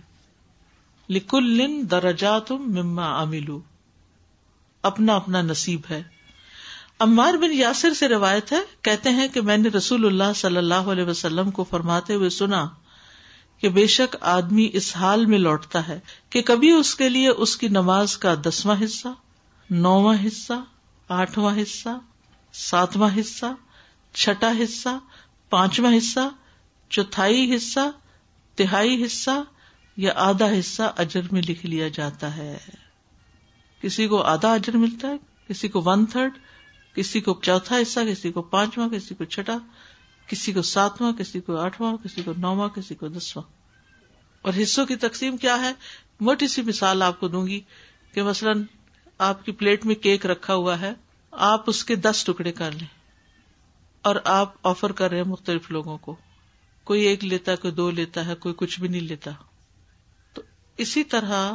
[1.09, 3.59] لکل درجات مما املو
[4.81, 6.03] اپنا اپنا نصیب ہے۔
[6.99, 10.73] امار بن یاسر سے روایت ہے، کہتے ہیں کہ میں نے رسول اللہ صلی اللہ
[10.73, 12.67] علیہ وسلم کو فرماتے ہوئے سنا
[13.59, 17.57] کہ بے شک آدمی اس حال میں لوٹتا ہے کہ کبھی اس کے لیے اس
[17.57, 19.07] کی نماز کا دسواں حصہ
[19.69, 20.53] نواں حصہ،
[21.07, 21.89] آٹھواں حصہ،
[22.53, 23.45] ساتواں حصہ،
[24.13, 24.89] چھٹا حصہ
[25.53, 26.19] پانچواں حصہ،
[26.89, 27.91] چوتھائی حصہ،
[28.55, 29.43] تہائی حصہ
[29.97, 32.57] یا آدھا حصہ اجر میں لکھ لیا جاتا ہے۔
[33.81, 35.13] کسی کو آدھا اجر ملتا ہے،
[35.49, 36.37] کسی کو ون تھرڈ
[36.95, 39.57] کسی کو چوتھا حصہ، کسی کو پانچواں، کسی کو چھٹا،
[40.27, 43.51] کسی کو ساتواں، کسی کو آٹھواں، کسی کو نواں، کسی کو دسواں۔
[44.41, 45.73] اور حصوں کی تقسیم کیا ہے؟
[46.19, 47.61] موٹی سی مثال آپ کو دوں گی
[48.13, 48.63] کہ مثلاً
[49.17, 50.93] آپ کی پلیٹ میں کیک رکھا ہوا ہے،
[51.31, 53.02] آپ اس کے دس ٹکڑے کر لیں۔
[54.03, 56.15] اور آپ آفر کر رہے ہیں مختلف لوگوں کو۔
[56.83, 59.31] کوئی ایک لیتا ہے، کوئی دو لیتا ہے، کوئی کچھ بھی نہیں لیتا۔
[60.33, 60.41] تو
[60.77, 61.53] اسی طرح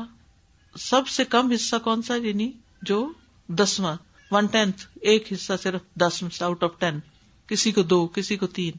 [0.79, 3.13] سب سے کم حصہ کون سا یعنی جو
[3.49, 3.97] دسواں
[4.31, 6.99] ون ٹینتھ ایک حصہ صرف دس میں آؤٹ آف ٹین
[7.47, 8.73] کسی کو دو، کسی کو تین۔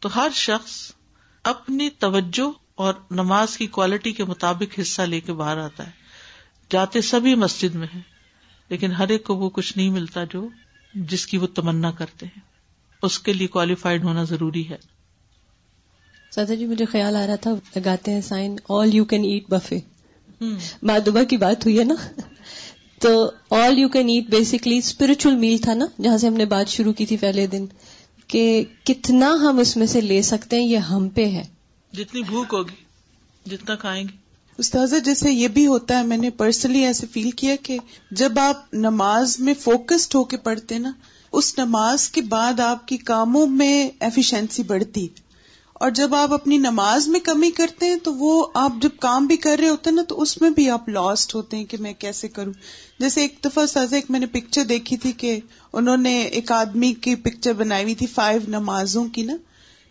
[0.00, 0.92] تو ہر شخص
[1.44, 5.90] اپنی توجہ اور نماز کی کوالٹی کے مطابق حصہ لے کے باہر آتا ہے۔
[6.70, 8.00] جاتے سبھی مسجد میں ہے
[8.68, 10.48] لیکن ہر ایک کو وہ کچھ نہیں ملتا جو
[10.94, 12.51] جس کی وہ تمنا کرتے ہیں۔
[13.02, 14.76] اس کے لیے کوالیفائڈ ہونا ضروری ہے۔
[16.34, 19.78] سادہ جی مجھے خیال آ رہا تھا لگاتے ہیں sign all you can eat buffet
[20.82, 21.94] مادبا کی بات ہوئی ہے نا۔
[22.98, 26.68] تو all you can eat basically spiritual meal تھا نا جہاں سے ہم نے بات
[26.68, 27.66] شروع کی تھی پہلے دن
[28.26, 31.42] کہ کتنا ہم اس میں سے لے سکتے ہیں یہ ہم پہ ہے۔
[31.92, 34.16] جتنی بھوک ہوگی جتنا کھائیں گے۔
[34.58, 37.78] استاذہ جیسے یہ بھی ہوتا ہے میں نے پرسنلی ایسے فیل کیا کہ
[38.10, 40.92] جب آپ نماز میں فوکسڈ ہو کے پڑھتے نا
[41.32, 45.08] اس نماز کے بعد آپ کی کاموں میں ایفیشنسی بڑھتی۔
[45.74, 49.36] اور جب آپ اپنی نماز میں کمی کرتے ہیں تو وہ آپ جب کام بھی
[49.36, 51.92] کر رہے ہوتے ہیں نا تو اس میں بھی آپ لاسٹ ہوتے ہیں کہ میں
[51.92, 52.52] کیسے کروں۔
[52.98, 55.40] جیسے ایک دفعہ سازا ایک میں نے پکچر دیکھی تھی کہ
[55.72, 59.36] انہوں نے ایک آدمی کی پکچر بنائی ہوئی تھی فائیو نمازوں کی نا،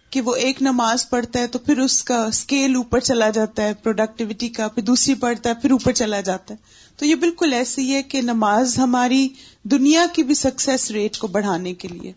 [0.10, 3.74] کہ وہ ایک نماز پڑھتا ہے تو پھر اس کا اسکیل اوپر چلا جاتا ہے
[3.74, 7.94] پروڈکٹیوٹی کا، پھر دوسری پڑھتا ہے، پھر اوپر چلا جاتا ہے۔ تو یہ بالکل ایسی
[7.94, 9.30] ہے کہ نماز ہماری
[9.64, 12.14] دنیا کی بھی سکسیس ریٹ کو بڑھانے کے لیے۔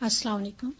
[0.00, 0.70] السلام علیکم۔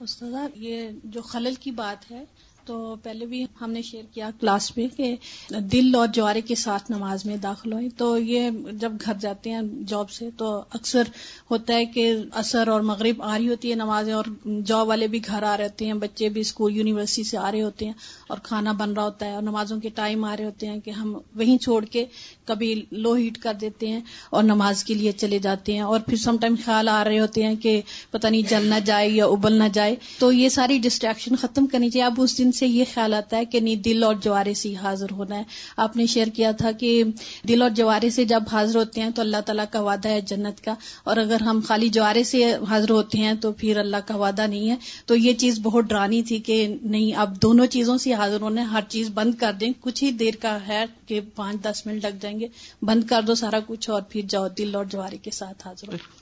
[0.00, 2.24] استاد یہ جو خلل کی بات ہے
[2.64, 5.16] تو پہلے بھی ہم نے شیئر کیا کلاس میں کہ
[5.50, 9.60] دل اور جوارے کے ساتھ نماز میں داخل ہوئے تو یہ جب گھر جاتے ہیں
[9.86, 11.02] جاب سے تو اکثر
[11.50, 14.24] ہوتا ہے کہ اثر اور مغرب آ رہی ہوتی ہے نمازیں اور
[14.64, 17.62] جاب والے بھی گھر آ رہے ہوتے ہیں، بچے بھی اسکول، یونیورسٹی سے آ رہے
[17.62, 17.92] ہوتے ہیں
[18.28, 20.90] اور کھانا بن رہا ہوتا ہے اور نمازوں کے ٹائم آ رہے ہوتے ہیں کہ
[20.90, 22.04] ہم وہیں چھوڑ کے
[22.44, 26.16] کبھی لو ہیٹ کر دیتے ہیں اور نماز کے لیے چلے جاتے ہیں اور پھر
[26.16, 29.52] سم ٹائم خیال آ رہے ہوتے ہیں کہ پتہ نہیں جل نہ جائے یا ابل
[29.52, 33.14] نہ جائے۔ تو یہ ساری ڈسٹریکشن ختم کرنی چاہیے۔ اب اس دن سے یہ خیال
[33.14, 35.42] آتا ہے کہ نہیں، دل اور جوارے سے حاضر ہونا ہے۔
[35.76, 37.02] آپ نے شیئر کیا تھا کہ
[37.48, 40.64] دل اور جوارے سے جب حاضر ہوتے ہیں تو اللہ تعالیٰ کا وعدہ ہے جنت
[40.64, 44.46] کا۔ اور اگر ہم خالی جوارے سے حاضر ہوتے ہیں تو پھر اللہ کا وعدہ
[44.46, 48.40] نہیں ہے۔ تو یہ چیز بہت ڈرانی تھی کہ نہیں، اب دونوں چیزوں سے حاضر
[48.40, 51.82] ہونا ہے۔ ہر چیز بند کر دیں۔ کچھ ہی دیر کا ہے کہ پانچ دس
[51.86, 52.46] منٹ لگ جائیں گے۔
[52.82, 56.21] بند کر دو سارا کچھ اور پھر جاؤ دل اور جوارے کے ساتھ حاضر ہو۔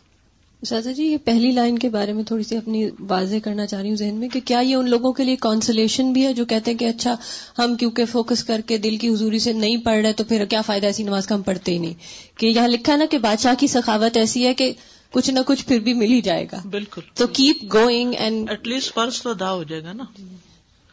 [0.62, 3.88] سازا جی یہ پہلی لائن کے بارے میں تھوڑی سی اپنی واضح کرنا چاہ رہی
[3.88, 6.70] ہوں ذہن میں کہ کیا یہ ان لوگوں کے لیے کانسلیشن بھی ہے جو کہتے
[6.70, 7.14] ہیں کہ اچھا
[7.58, 10.60] ہم کیونکہ فوکس کر کے دل کی حضوری سے نہیں پڑھ رہے تو پھر کیا
[10.60, 11.94] فائدہ ایسی نماز کا ہم پڑھتے ہی نہیں؟
[12.38, 14.72] کہ یہاں لکھا نا کہ بادشاہ کی سخاوت ایسی ہے کہ
[15.10, 18.66] کچھ نہ کچھ پھر بھی مل ہی جائے گا۔ بالکل۔ تو keep going and at
[18.66, 20.04] least فرض تو ادا ہو جائے گا نا۔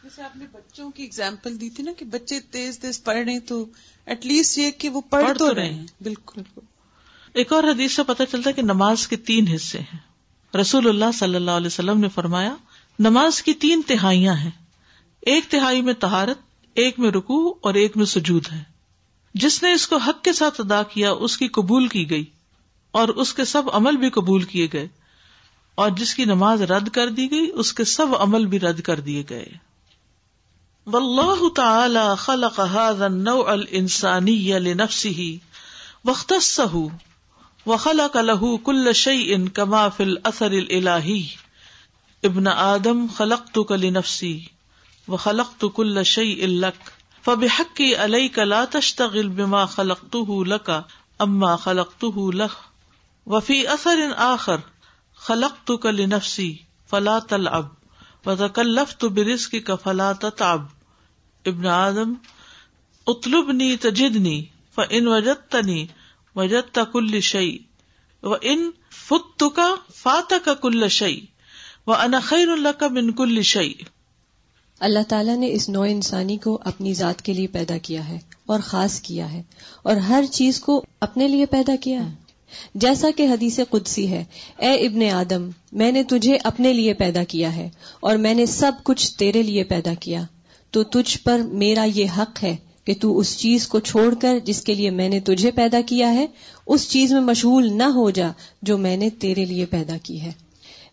[0.02, 3.32] جیسے آپ نے بچوں کی اگزامپل دی تھی نا کہ بچے تیز تیز پڑھ رہے
[3.32, 3.64] ہیں تو
[4.06, 6.40] ایٹ لیسٹ یہ کہ وہ پڑھ تو رہے ہیں۔ بالکل۔
[7.34, 9.98] ایک اور حدیث سے پتہ چلتا ہے کہ نماز کے تین حصے ہیں۔
[10.56, 12.54] رسول اللہ صلی اللہ علیہ وسلم نے فرمایا،
[12.98, 14.50] نماز کی تین تہائیاں ہیں۔
[15.20, 16.38] ایک تہائی میں تہارت
[16.74, 18.62] ایک میں رکو اور ایک میں سجود ہے۔
[19.34, 22.24] جس نے اس کو حق کے ساتھ ادا کیا، اس کی قبول کی گئی
[22.90, 24.88] اور اس کے سب عمل بھی قبول کیے گئے۔
[25.74, 29.00] اور جس کی نماز رد کر دی گئی، اس کے سب عمل بھی رد کر
[29.00, 29.48] دیے گئے۔
[30.86, 35.24] واللہ تعالی خلق هذا النوع الانسانی لنفسه
[36.04, 36.86] واختصه
[37.66, 41.24] وخلق له كل شيء كما في الاثر الالهي
[42.24, 44.50] ابن آدم، خلقتك لنفسي،
[45.08, 46.92] وخلقت كل شيء لك.
[47.22, 50.84] فبحقي عليك لا تشتغل بما خلقته لك
[51.20, 52.50] اما خلقته له.
[53.26, 54.60] وفي اثر آخر،
[55.16, 57.68] خلقتك لنفسي، فلا تلعب.
[58.26, 60.68] وتكلفت برزقك، فلا تتعب.
[61.46, 62.14] ابن آدم
[63.08, 64.40] اطلبنی تجدنی
[64.76, 65.08] فان
[66.36, 67.56] وجدتنی وجدت کل شعی
[68.22, 71.20] و ان فت کا فات کا کل شعی
[71.86, 73.72] و ان خیر اللہ کا من کل شعی
[74.80, 78.60] اللہ تعالیٰ نے اس نو انسانی کو اپنی ذات کے لیے پیدا کیا ہے اور
[78.60, 79.42] خاص کیا ہے،
[79.82, 82.14] اور ہر چیز کو اپنے لیے پیدا کیا ہے۔
[82.74, 84.24] جیسا کہ حدیث قدسی ہے،
[84.56, 87.68] اے ابن آدم، میں نے تجھے اپنے لیے پیدا کیا ہے،
[88.00, 90.22] اور میں نے سب کچھ تیرے لیے پیدا کیا،
[90.70, 92.56] تو تجھ پر میرا یہ حق ہے
[92.88, 96.12] کہ تو اس چیز کو چھوڑ کر جس کے لیے میں نے تجھے پیدا کیا
[96.14, 96.26] ہے،
[96.66, 98.28] اس چیز میں مشغول نہ ہو جا
[98.62, 100.30] جو میں نے تیرے لیے پیدا کی ہے۔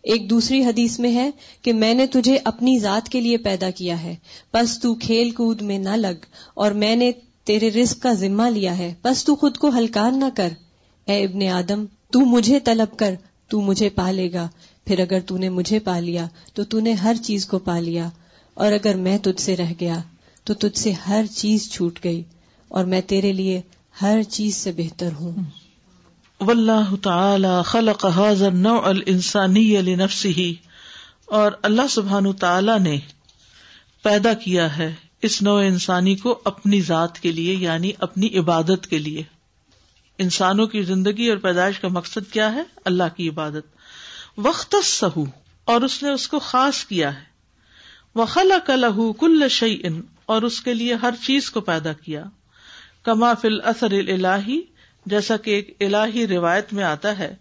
[0.02, 1.30] ایک دوسری حدیث میں ہے
[1.62, 4.14] کہ میں نے تجھے اپنی ذات کے لیے پیدا کیا ہے
[4.54, 7.10] بس تو کھیل کود میں نہ لگ، اور میں نے
[7.44, 10.52] تیرے رزق کا ذمہ لیا ہے بس تو خود کو ہلکان نہ کر۔
[11.06, 13.14] اے ابن آدم، تو مجھے طلب کر،
[13.48, 14.48] تو مجھے پا لے گا۔
[14.86, 18.08] پھر اگر تو نے مجھے پا لیا تو تو نے ہر چیز کو پا لیا
[18.54, 19.98] اور اگر میں تجھ سے رہ گیا
[20.46, 22.22] تو تجھ سے ہر چیز چھوٹ گئی
[22.68, 23.60] اور میں تیرے لیے
[24.02, 25.34] ہر چیز سے بہتر ہوں۔
[26.40, 30.50] واللہ تعالی خلق هذا النوع الانسانی لنفسه
[31.26, 32.98] اور اللہ سبحانہ تعالی نے
[34.02, 38.98] پیدا کیا ہے اس نو انسانی کو اپنی ذات کے لیے یعنی اپنی عبادت کے
[38.98, 39.22] لیے۔
[40.18, 43.76] انسانوں کی زندگی اور پیدائش کا مقصد کیا ہے؟ اللہ کی عبادت۔
[44.38, 45.24] وقت سہو
[45.64, 47.36] اور اس نے اس کو خاص کیا ہے۔
[48.14, 52.24] وخلا کلہ کل شعی ان اور اس کے لیے ہر چیز کو پیدا کیا۔
[53.02, 54.60] کما فل اثر الہی
[55.06, 57.34] جیسا کہ ایک الہی روایت میں آتا ہے،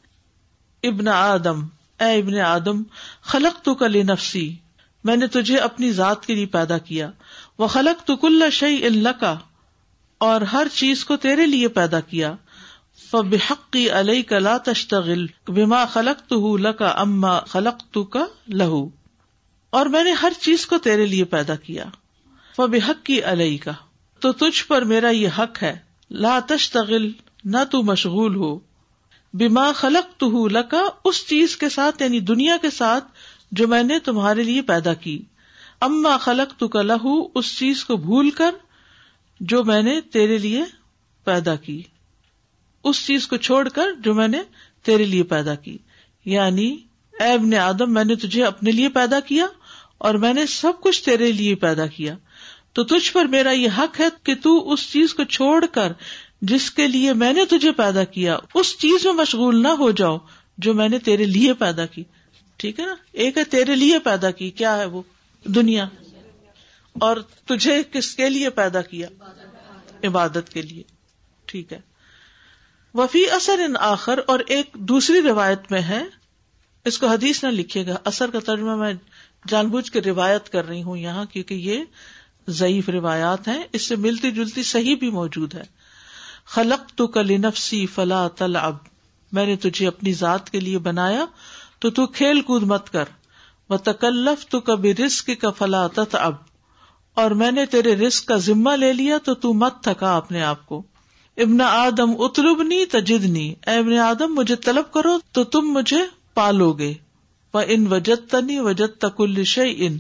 [0.83, 1.65] ابن آدم،
[1.99, 2.83] اے ابن آدم
[3.21, 4.55] خلق تو کل نفسی
[5.03, 7.11] میں نے تجھے اپنی ذات کے لیے پیدا کیا۔
[7.57, 9.37] وہ خلق تو کل شعی اللہ کا
[10.17, 12.35] اور ہر چیز کو تیرے لیے پیدا کیا۔
[13.11, 18.89] فبحقی علیہ کا لا تشتغل، بما خلق تو لکا اما خلق تو کا لہو۔
[19.69, 21.85] اور میں نے ہر چیز کو تیرے لیے پیدا کیا۔
[22.55, 23.71] فبحق کی علیہ کا
[24.19, 25.77] تو تجھ پر میرا یہ حق ہے،
[26.11, 27.11] لا تشتغل،
[27.43, 28.59] نہ تو مشغول ہو۔
[29.33, 33.03] بیما خلق تو لکا اس چیز کے ساتھ یعنی دنیا کے ساتھ،
[33.51, 35.21] جو میں نے تمہارے لیے پیدا کی۔
[35.81, 38.51] اما خلق تو کا لہو اس چیز کو بھول کر،
[39.39, 40.63] جو میں نے تیرے لیے
[41.23, 41.83] پیدا کی۔
[42.83, 44.41] اس چیز کو چھوڑ کر، جو میں نے
[44.83, 45.77] تیرے لیے پیدا کی۔
[46.25, 46.77] یعنی
[47.19, 49.45] اے ابن آدم، میں نے تجھے اپنے لیے پیدا کیا،
[49.97, 52.15] اور میں نے سب کچھ تیرے لیے پیدا کیا۔
[52.75, 55.91] تو تجھ پر میرا یہ حق ہے کہ تو اس چیز کو چھوڑ کر
[56.41, 60.17] جس کے لیے میں نے تجھے پیدا کیا، اس چیز میں مشغول نہ ہو جاؤ
[60.57, 62.03] جو میں نے تیرے لیے پیدا کی۔
[62.57, 65.01] ٹھیک ہے نا؟ ایک ہے تیرے لیے پیدا کی، کیا ہے وہ؟
[65.45, 65.85] دنیا۔
[66.93, 69.07] اور تجھے کس کے لیے پیدا کیا؟
[70.03, 70.83] عبادت کے لیے۔
[71.45, 71.79] ٹھیک ہے۔
[72.93, 76.03] وفی اثر ان آخر، اور ایک دوسری روایت میں ہے،
[76.85, 78.93] اس کو حدیث نہ لکھے گا۔ اثر کا ترجمہ میں
[79.47, 81.83] جان بوجھ کے روایت کر رہی ہوں یہاں، کیونکہ یہ
[82.47, 85.63] ضعیف روایات ہیں، اس سے ملتی جلتی صحیح بھی موجود ہے۔
[86.45, 88.75] خلق تو کل نفسی فلا تل اب
[89.31, 91.25] میں نے تجھے اپنی ذات کے لیے بنایا،
[91.79, 93.03] تو تو کھیل کود مت کر۔
[93.69, 96.33] وہ تکلف تو کبھی رسک کا فلا تت اب
[97.13, 100.65] اور میں نے تیرے رسک کا ذمہ لے لیا، تو تو مت تھکا اپنے آپ
[100.65, 100.83] کو۔
[101.37, 105.99] ابن آدم، اتربنی تجدنی، اے ابن آدم، مجھے طلب کرو، تو تم مجھے
[106.33, 106.93] پالو گے۔
[107.53, 109.99] وہ ان وجت تنی وجت تکل شعین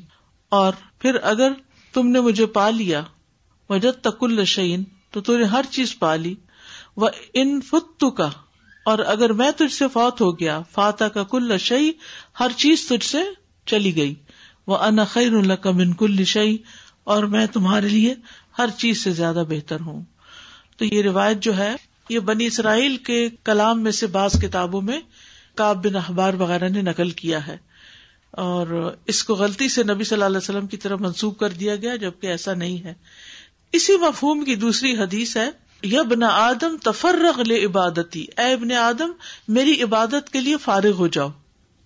[0.49, 1.51] اور پھر اگر
[1.95, 3.03] تم نے مجھے پا لیا۔
[3.69, 6.35] وجت تکل شعین تو تم نے ہر چیز پالی
[6.97, 8.29] وہ ان فتو کا
[8.85, 11.91] اور اگر میں تجھ سے فوت ہو گیا فاتح کا کل شعی
[12.39, 13.17] ہر چیز تجھ سے
[13.65, 14.15] چلی گئی۔
[14.67, 16.57] وہ ان خیر اللہ کا من کل شعی
[17.03, 18.13] اور میں تمہارے لیے
[18.57, 20.01] ہر چیز سے زیادہ بہتر ہوں۔
[20.77, 21.75] تو یہ روایت جو ہے،
[22.09, 24.99] یہ بنی اسرائیل کے کلام میں سے بعض کتابوں میں
[25.55, 27.57] کاب بن اخبار وغیرہ نے نقل کیا ہے۔
[28.35, 31.75] اور اس کو غلطی سے نبی صلی اللہ علیہ وسلم کی طرف منسوخ کر دیا
[31.75, 32.93] گیا، جبکہ ایسا نہیں ہے۔
[33.71, 35.49] اسی مفہوم کی دوسری حدیث ہے
[35.83, 39.11] یب نہ آدم تفرغ لے عبادتی اے ابن آدم،
[39.47, 41.29] میری عبادت کے لیے فارغ ہو جاؤ۔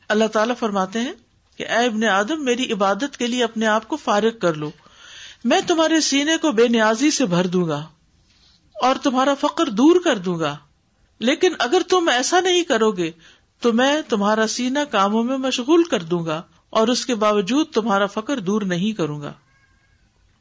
[0.07, 1.13] اللہ تعالیٰ فرماتے ہیں
[1.57, 4.71] کہ اے ابن آدم، میری عبادت کے لیے اپنے آپ کو فارغ کر لو۔
[5.43, 7.87] میں تمہارے سینے کو بے نیازی سے بھر دوں گا
[8.81, 10.57] اور تمہارا فقر دور کر دوں گا۔
[11.19, 13.11] لیکن اگر تم ایسا نہیں کرو گے
[13.61, 18.05] تو میں تمہارا سینا کاموں میں مشغول کر دوں گا اور اس کے باوجود تمہارا
[18.05, 19.33] فقر دور نہیں کروں گا۔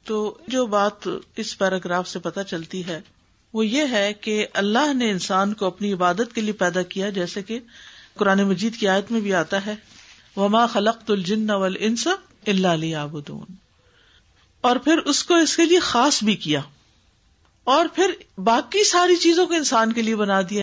[0.05, 3.01] تو جو بات اس پیراگراف سے پتہ چلتی ہے،
[3.53, 7.43] وہ یہ ہے کہ اللہ نے انسان کو اپنی عبادت کے لیے پیدا کیا، جیسے
[7.43, 7.61] کہ
[8.15, 9.77] قرآن مجید کی آیت میں بھی آتا ہے،
[10.37, 11.51] وما خلق الجن
[11.81, 12.09] انس
[12.47, 12.95] اللہ علی
[14.61, 16.61] اور پھر اس کو اس کے لیے خاص بھی کیا۔
[17.65, 20.63] اور پھر باقی ساری چیزوں کو انسان کے لیے بنا دیا۔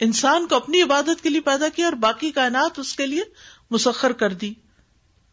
[0.00, 3.22] انسان کو اپنی عبادت کے لیے پیدا کیا اور باقی کائنات اس کے لیے
[3.70, 4.54] مسخر کر دی۔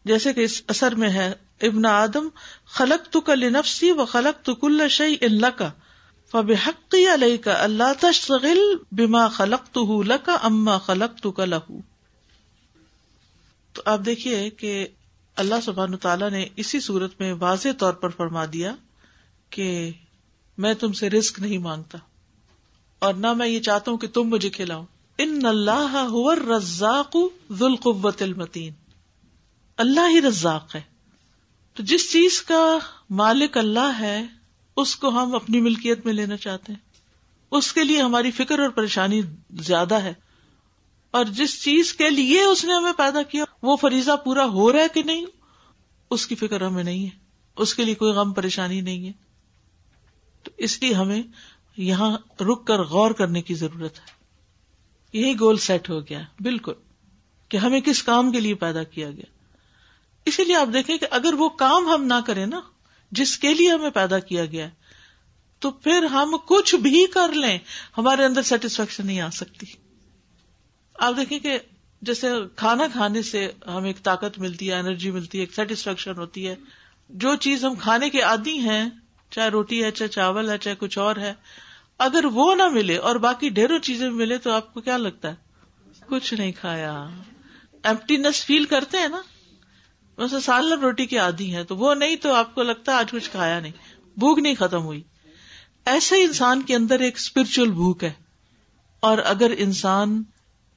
[0.06, 2.28] جیسے کہ اس اثر میں ہے، ابن آدم
[2.66, 5.72] خلق تو کل نفسی و خلق تو کل شعی ان کا
[6.32, 8.60] فب حقی علیہ کا اللہ تشغل
[8.92, 11.80] بما خلق تو لکا اما خلق تو کا لہو
[13.74, 14.88] تو آپ دیکھیے کہ
[15.36, 18.76] اللہ سبحان تعالیٰ نے اسی صورت میں واضح طور پر فرما دیا
[19.50, 19.92] کہ
[20.58, 21.98] میں تم سے رسک نہیں مانگتا۔
[23.00, 24.86] اور نہ میں یہ چاہتا ہوں کہ تم مجھے کھلاؤ۔
[25.18, 26.08] ان اللہ
[26.50, 27.18] رزاق
[27.52, 28.74] ذوالقوت المتین۔
[29.78, 30.82] اللہ ہی رزاق ہے۔
[31.74, 32.78] تو جس چیز کا
[33.10, 34.26] مالک اللہ ہے،
[34.78, 36.80] اس کو ہم اپنی ملکیت میں لینا چاہتے ہیں۔
[37.52, 40.14] اس کے لیے ہماری فکر اور پریشانی زیادہ ہے۔
[41.12, 44.80] اور جس چیز کے لیے اس نے ہمیں پیدا کیا، وہ فریضہ پورا ہو رہا
[44.80, 45.26] ہے کہ نہیں؟
[46.12, 47.10] اس کی فکر ہمیں نہیں ہے۔
[47.58, 49.12] اس کے لیے کوئی غم پریشانی نہیں ہے۔
[50.44, 51.24] تو اس لیے ہمیں
[51.78, 54.16] یہاں رک کر غور کرنے کی ضرورت ہے۔
[55.14, 56.74] یہی گول سیٹ ہو گیا۔ بالکل۔
[57.50, 59.26] کہ ہمیں کس کام کے لیے پیدا کیا گیا۔
[60.26, 62.62] اسی لیے آپ دیکھیں کہ اگر وہ کام ہم نہ کریں نا،
[63.12, 64.68] جس کے لیے ہمیں پیدا کیا گیا،
[65.60, 67.58] تو پھر ہم کچھ بھی کر لیں،
[67.98, 69.66] ہمارے اندر سیٹسفیکشن نہیں آ سکتی۔
[71.00, 71.60] آپ دیکھیں کہ
[72.02, 76.48] جیسے کھانا کھانے سے ہمیں ایک طاقت ملتی ہے انرجی ملتی ہے، ایک سیٹسفیکشن ہوتی
[76.48, 76.56] ہے۔
[77.10, 78.90] جو چیز ہم کھانے کے عادی ہیں،
[79.30, 81.34] چاہے روٹی ہے، چاہے چاول ہے، چاہے کچھ اور ہے
[82.00, 85.36] اگر وہ نہ ملے اور باقی ڈھیروں چیزیں ملے تو آپ کو کیا لگتا ہے؟
[86.06, 87.08] کچھ نہیں کھایا۔
[87.84, 89.22] ایمٹینس فیل کرتے ہیں نا؟
[90.18, 93.12] ویسے سال روٹی کی آدھی ہے تو وہ نہیں تو آپ کو لگتا ہے آج
[93.12, 93.72] کچھ کھایا نہیں۔
[94.18, 95.02] بھوک نہیں ختم ہوئی۔
[95.86, 98.14] ایسے انسان کے اندر ایک اسپرچل بھوک ہے۔
[99.00, 100.24] اور اگر انسان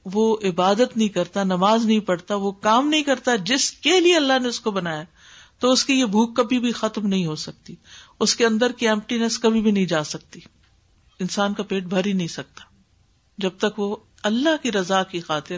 [0.05, 4.39] وہ عبادت نہیں کرتا، نماز نہیں پڑھتا، وہ کام نہیں کرتا جس کے لیے اللہ
[4.41, 5.03] نے اس کو بنایا،
[5.59, 7.75] تو اس کی یہ بھوک کبھی بھی ختم نہیں ہو سکتی۔
[8.19, 10.39] اس کے اندر کی ایمٹینس کبھی بھی نہیں جا سکتی۔
[11.19, 12.63] انسان کا پیٹ بھر ہی نہیں سکتا۔
[13.37, 15.57] جب تک وہ اللہ کی رضا کی خاطر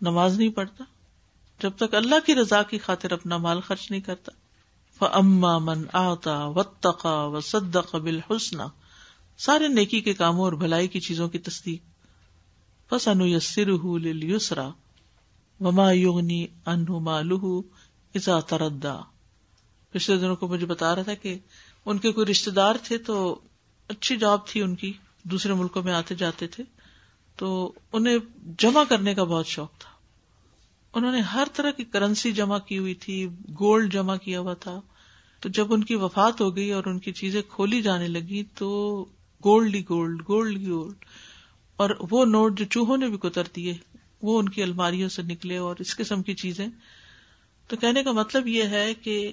[0.00, 0.84] نماز نہیں پڑھتا،
[1.62, 4.32] جب تک اللہ کی رضا کی خاطر اپنا مال خرچ نہیں کرتا۔
[5.00, 6.62] اما من آتا و
[7.04, 7.96] و صدق
[9.38, 11.82] سارے نیکی کے کاموں اور بھلائی کی چیزوں کی تصدیق۔
[12.92, 13.68] بس انو یسر
[14.22, 14.70] یسرا
[15.60, 17.62] وما یوگنی انہ مالو
[18.14, 19.00] ازا تردا
[19.90, 21.38] پچھلے دنوں کو مجھے بتا رہا تھا کہ
[21.86, 23.40] ان کے کوئی رشتے دار تھے تو
[23.88, 24.92] اچھی جاب تھی ان کی،
[25.24, 26.64] دوسرے ملکوں میں آتے جاتے تھے۔
[27.36, 28.18] تو انہیں
[28.58, 29.90] جمع کرنے کا بہت شوق تھا۔
[30.94, 33.26] انہوں نے ہر طرح کی کرنسی جمع کی ہوئی تھی،
[33.60, 34.80] گولڈ جمع کیا ہوا تھا۔
[35.40, 39.00] تو جب ان کی وفات ہو گئی اور ان کی چیزیں کھولی جانے لگی تو
[39.44, 41.04] گولڈ ہی گولڈ گولڈ ہی گولڈ۔
[41.76, 43.74] اور وہ نوٹ جو چوہوں نے بھی کتر دیے
[44.22, 46.66] وہ ان کی الماریوں سے نکلے اور اس قسم کی چیزیں۔
[47.68, 49.32] تو کہنے کا مطلب یہ ہے کہ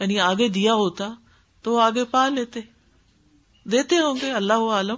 [0.00, 1.14] یعنی آگے دیا ہوتا
[1.62, 2.60] تو آگے پا لیتے۔
[3.64, 4.96] دیتے ہوں گے، اللہ عالم،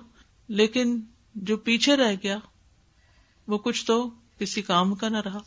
[0.48, 1.00] لیکن
[1.34, 2.38] جو پیچھے رہ گیا،
[3.48, 5.38] وہ کچھ تو کسی کام کا نہ رہا،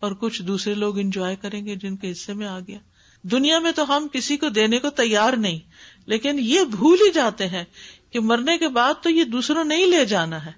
[0.00, 2.78] اور کچھ دوسرے لوگ انجوائے کریں گے جن کے حصے میں آ گیا۔
[3.22, 5.58] دنیا میں تو ہم کسی کو دینے کو تیار نہیں،
[6.06, 7.64] لیکن یہ بھول ہی جاتے ہیں
[8.10, 10.52] کہ مرنے کے بعد تو یہ دوسروں نہیں لے جانا ہے۔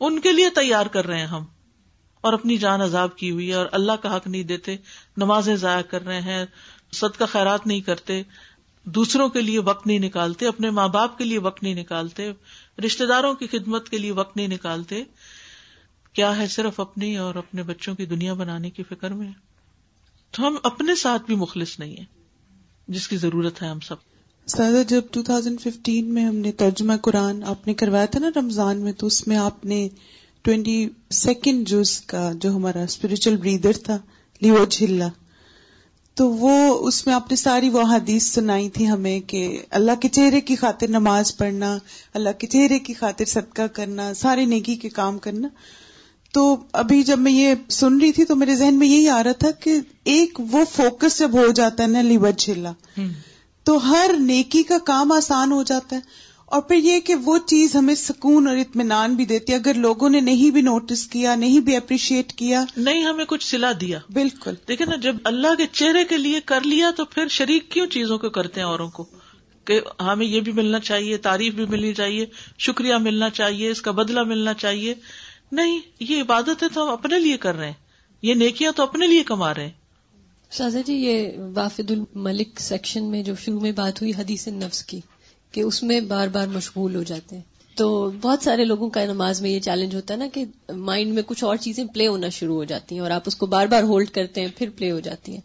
[0.00, 1.44] ان کے لیے تیار کر رہے ہیں ہم۔
[2.20, 4.76] اور اپنی جان عذاب کی ہوئی ہے، اور اللہ کا حق نہیں دیتے،
[5.16, 6.44] نمازیں ضائع کر رہے ہیں
[6.92, 8.22] سد کا خیرات نہیں کرتے۔
[8.84, 12.30] دوسروں کے لیے وقت نہیں نکالتے، اپنے ماں باپ کے لیے وقت نہیں نکالتے
[12.86, 15.02] رشتے داروں کی خدمت کے لیے وقت نہیں نکالتے۔
[16.12, 19.30] کیا ہے صرف اپنی اور اپنے بچوں کی دنیا بنانے کی فکر میں؟
[20.30, 22.04] تو ہم اپنے ساتھ بھی مخلص نہیں ہیں،
[22.88, 23.96] جس کی ضرورت ہے ہم سب۔
[24.46, 28.92] سادہ جب 2015 میں ہم نے ترجمہ قرآن آپ نے کروایا تھا نا رمضان میں،
[28.92, 29.88] تو اس میں آپ نے
[30.42, 33.98] ٹوینٹی سیکنڈ جوز کا جو ہمارا اسپرچل بریدر تھا،
[34.40, 35.08] لیو جھلا
[36.14, 40.08] تو وہ اس میں آپ نے ساری وہ حدیث سنائی تھی ہمیں کہ اللہ کے
[40.08, 41.78] چہرے کی خاطر نماز پڑھنا
[42.14, 45.48] اللہ کے چہرے کی خاطر صدقہ کرنا سارے نیکی کے کام کرنا۔
[46.32, 49.32] تو ابھی جب میں یہ سن رہی تھی تو میرے ذہن میں یہی آ رہا
[49.32, 52.72] تھا کہ ایک وہ فوکس جب ہو جاتا ہے نا لیور جھیلا
[53.64, 56.00] تو ہر نیکی کا کام آسان ہو جاتا ہے۔
[56.54, 60.10] اور پھر یہ کہ وہ چیز ہمیں سکون اور اطمینان بھی دیتی ہے۔ اگر لوگوں
[60.10, 64.54] نے نہیں بھی نوٹس کیا نہیں بھی اپریشیٹ کیا۔ نہیں ہمیں کچھ سلا دیا۔ بالکل۔
[64.68, 68.18] دیکھیں نا جب اللہ کے چہرے کے لیے کر لیا تو پھر شریک کیوں چیزوں
[68.18, 69.04] کو کرتے ہیں اوروں کو؟
[69.64, 72.26] کہ ہمیں یہ بھی ملنا چاہیے تعریف بھی ملنی چاہیے
[72.58, 74.94] شکریہ ملنا چاہیے اس کا بدلہ ملنا چاہیے۔
[75.52, 77.74] نہیں یہ عبادت ہے تو ہم اپنے لیے کر رہے ہیں۔
[78.22, 79.72] یہ نیکیاں تو اپنے لیے کما رہے ہیں۔
[80.50, 85.00] شاہجہ جی یہ وافد الملک سیکشن میں جو شروع میں بات ہوئی حدیث نفس کی۔
[85.54, 87.42] کہ اس میں بار بار مشغول ہو جاتے ہیں۔
[87.76, 91.22] تو بہت سارے لوگوں کا نماز میں یہ چیلنج ہوتا ہے نا کہ مائنڈ میں
[91.26, 93.82] کچھ اور چیزیں پلے ہونا شروع ہو جاتی ہیں اور آپ اس کو بار بار
[93.82, 95.40] ہولڈ کرتے ہیں، پھر پلے ہو جاتی ہیں۔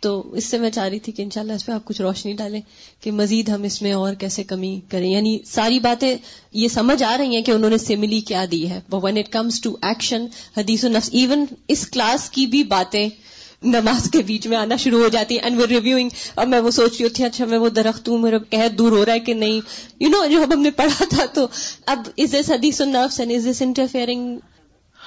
[0.00, 2.60] تو اس سے میں چاہ رہی تھی کہ انشاءاللہ اس پہ آپ کچھ روشنی ڈالیں
[3.00, 6.16] کہ مزید ہم اس میں اور کیسے کمی کریں۔ یعنی ساری باتیں
[6.52, 9.60] یہ سمجھ آ رہی ہیں کہ انہوں نے سیملی کیا دی ہے۔ When it comes
[9.60, 13.08] to action حدیث و نفس ایون اس کلاس کی بھی باتیں
[13.62, 16.92] نماز کے بیچ میں آنا شروع ہو جاتی ہے اینڈ ریویوئنگ اب میں وہ سوچ
[16.98, 19.60] رہی ہوتی اچھا میں وہ درخت ہوں، میرا قید دور ہو رہا ہے کہ نہیں؟
[20.00, 21.46] یو نو جو اب ہم نے پڑھا تھا تو
[21.86, 24.38] اب از دس حدیث نفس اینڈ از دس انٹرفیئرنگ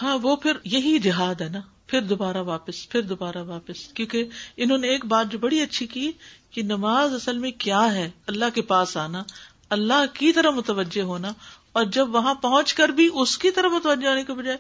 [0.02, 4.24] ہاں وہ پھر یہی جہاد ہے نا۔ پھر دوبارہ واپس، پھر دوبارہ واپس۔ کیونکہ
[4.58, 6.12] انہوں نے ایک بات جو بڑی اچھی کی
[6.52, 9.24] کہ نماز اصل میں کیا ہے؟ اللہ کے پاس آنا،
[9.70, 11.34] اللہ کی طرح متوجہ ہونا
[11.72, 14.58] اور جب وہاں پہنچ کر بھی اس کی طرف متوجہ ہونے کے بجائے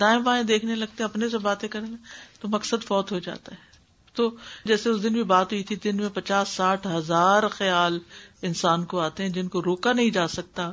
[0.00, 1.96] دائیں بائیں دیکھنے لگتے اپنے سے باتیں کرنے
[2.40, 3.74] تو مقصد فوت ہو جاتا ہے۔
[4.14, 7.98] تو جیسے اس دن بھی بات ہوئی تھی، دن میں پچاس ساٹھ ہزار خیال
[8.42, 10.72] انسان کو آتے ہیں جن کو روکا نہیں جا سکتا۔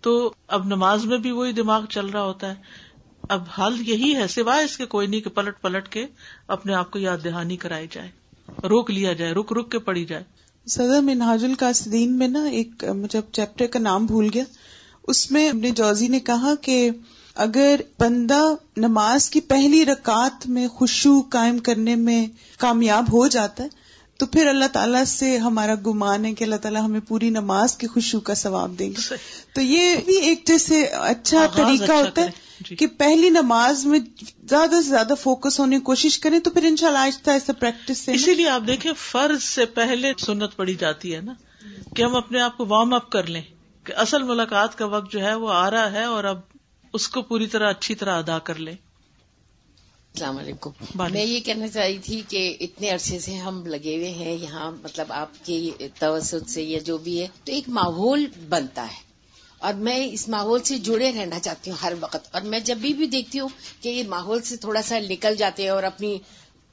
[0.00, 2.54] تو اب نماز میں بھی وہی دماغ چل رہا ہوتا ہے۔
[3.28, 6.06] اب حال یہی ہے، سوائے اس کے کوئی نہیں کہ پلٹ پلٹ کے
[6.48, 8.10] اپنے آپ کو یاد دہانی کرائی جائے۔
[8.48, 10.24] روک لیا جائے، رک رک کے پڑی جائے۔
[10.66, 14.44] سزا منہاج القاصدین میں نا ایک جب چیپٹر کا نام بھول گیا۔
[15.02, 16.90] اس میں اپنے جوزی نے کہا کہ
[17.38, 18.42] اگر بندہ
[18.76, 22.26] نماز کی پہلی رکعت میں خوشبو قائم کرنے میں
[22.58, 23.68] کامیاب ہو جاتا ہے
[24.16, 27.86] تو پھر اللہ تعالیٰ سے ہمارا گمان ہے کہ اللہ تعالیٰ ہمیں پوری نماز کی
[27.86, 29.14] خوشبو کا ثواب دیں گے۔
[29.54, 32.30] تو یہ بھی ایک جیسے اچھا طریقہ اچھا ہوتا ہے
[32.70, 33.98] جی۔ کہ پہلی نماز میں
[34.44, 37.52] زیادہ سے زیادہ فوکس ہونے کی کوشش کریں تو پھر ان شاء اللہ آہستہ آہستہ
[37.52, 41.32] پریکٹس سے اسی لیے آپ دیکھیں فرض سے پہلے سنت پڑی جاتی ہے نا
[41.96, 43.42] کہ ہم اپنے آپ کو وارم اپ کر لیں۔
[43.84, 46.40] کہ اصل ملاقات کا وقت جو ہے وہ آ رہا ہے اور اب
[46.98, 50.70] اس کو پوری طرح اچھی طرح ادا کر لیں السلام علیکم۔
[51.12, 54.70] میں یہ کہنا چاہ رہی تھی کہ اتنے عرصے سے ہم لگے ہوئے ہیں یہاں
[54.82, 59.08] مطلب آپ کے توسط سے یا جو بھی ہے تو ایک ماحول بنتا ہے۔
[59.58, 62.92] اور میں اس ماحول سے جڑے رہنا چاہتی ہوں ہر وقت۔ اور میں جب بھی
[62.92, 63.48] بھی دیکھتی ہوں
[63.80, 66.18] کہ یہ ماحول سے تھوڑا سا نکل جاتے ہیں اور اپنی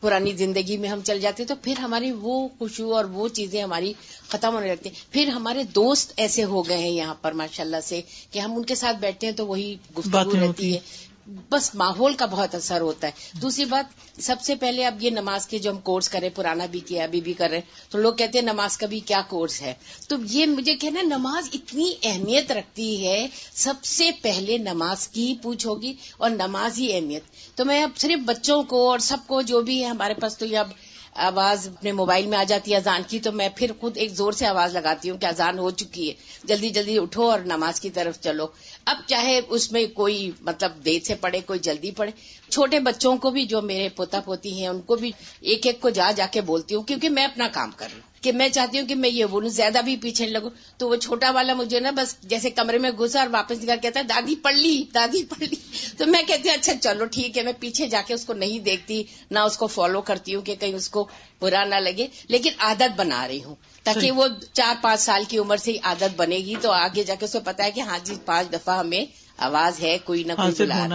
[0.05, 3.93] پرانی زندگی میں ہم چل جاتے تو پھر ہماری وہ خوشبو اور وہ چیزیں ہماری
[4.27, 7.81] ختم ہونے لگتی ہیں۔ پھر ہمارے دوست ایسے ہو گئے ہیں یہاں پر ماشاء اللہ
[7.83, 8.01] سے
[8.31, 10.79] کہ ہم ان کے ساتھ بیٹھتے ہیں تو وہی گفتگو رہتی ہے
[11.27, 13.85] بس ماحول کا بہت اثر ہوتا ہے۔ دوسری بات،
[14.23, 17.21] سب سے پہلے اب یہ نماز کے جو ہم کورس کریں، پرانا بھی کیا، ابھی
[17.21, 19.73] بھی کر رہے ہیں، تو لوگ کہتے ہیں نماز کا بھی کیا کورس ہے؟
[20.07, 25.67] تو یہ مجھے کہنا نماز اتنی اہمیت رکھتی ہے، سب سے پہلے نماز کی پوچھ
[25.67, 27.23] ہوگی اور نماز ہی اہمیت۔
[27.55, 30.45] تو میں اب صرف بچوں کو اور سب کو جو بھی ہے ہمارے پاس، تو
[30.45, 30.69] یہ اب
[31.13, 34.31] آواز اپنے موبائل میں آ جاتی ہے اذان کی، تو میں پھر خود ایک زور
[34.31, 36.13] سے آواز لگاتی ہوں کہ اذان ہو چکی ہے۔
[36.43, 38.47] جلدی جلدی اٹھو اور نماز کی طرف چلو۔
[38.85, 42.11] اب چاہے اس میں کوئی مطلب دیر سے پڑھے کوئی جلدی پڑھے
[42.49, 45.11] چھوٹے بچوں کو بھی جو میرے پوتا پوتی ہیں، ان کو بھی
[45.41, 48.14] ایک ایک کو جا جا کے بولتی ہوں، کیونکہ میں اپنا کام کر رہی ہوں۔
[48.25, 51.31] کہ میں چاہتی ہوں کہ میں یہ بولوں زیادہ بھی پیچھے لگوں۔ تو وہ چھوٹا
[51.31, 54.55] والا مجھے نا بس جیسے کمرے میں گھسا اور واپس نکال کہتا ہے دادی پڑھ
[54.55, 55.55] لی دادی پڑھ لی۔
[55.97, 58.59] تو میں کہتی ہوں اچھا چلو ٹھیک ہے میں پیچھے جا کے اس کو نہیں
[58.59, 59.01] دیکھتی
[59.31, 61.07] نہ اس کو فالو کرتی ہوں کہ کہیں اس کو
[61.41, 65.57] برا نہ لگے۔ لیکن عادت بنا رہی ہوں تاکہ وہ چار پانچ سال کی عمر
[65.57, 67.99] سے ہی عادت بنے گی۔ تو آگے جا کے اس کو پتا ہے کہ ہاں
[68.03, 69.05] جی پانچ دفعہ ہمیں
[69.37, 70.87] آواز ہے کوئی نہ کوئی بلا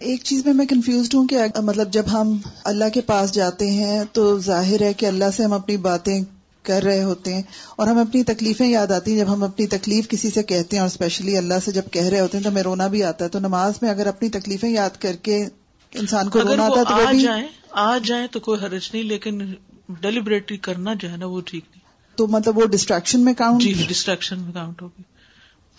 [0.00, 4.04] ایک چیز میں میں کنفیوزڈ ہوں کہ مطلب جب ہم اللہ کے پاس جاتے ہیں
[4.12, 6.20] تو ظاہر ہے کہ اللہ سے ہم اپنی باتیں
[6.62, 7.42] کر رہے ہوتے ہیں
[7.76, 10.80] اور ہمیں اپنی تکلیفیں یاد آتی ہیں جب ہم اپنی تکلیف کسی سے کہتے ہیں
[10.80, 13.30] اور اسپیشلی اللہ سے جب کہہ رہے ہوتے ہیں تو ہمیں رونا بھی آتا ہے
[13.30, 15.44] تو نماز میں اگر اپنی تکلیفیں یاد کر کے
[15.92, 19.54] انسان کو رونا آتا تو آ جائیں آ جائیں تو کوئی حرج نہیں لیکن
[20.00, 21.80] ڈیلیبریٹلی کرنا جو ہے نا وہ ٹھیک نہیں۔
[22.16, 25.02] تو مطلب وہ ڈسٹریکشن میں کاؤنٹ جی ڈسٹریکشن میں کاؤنٹ ہوگی۔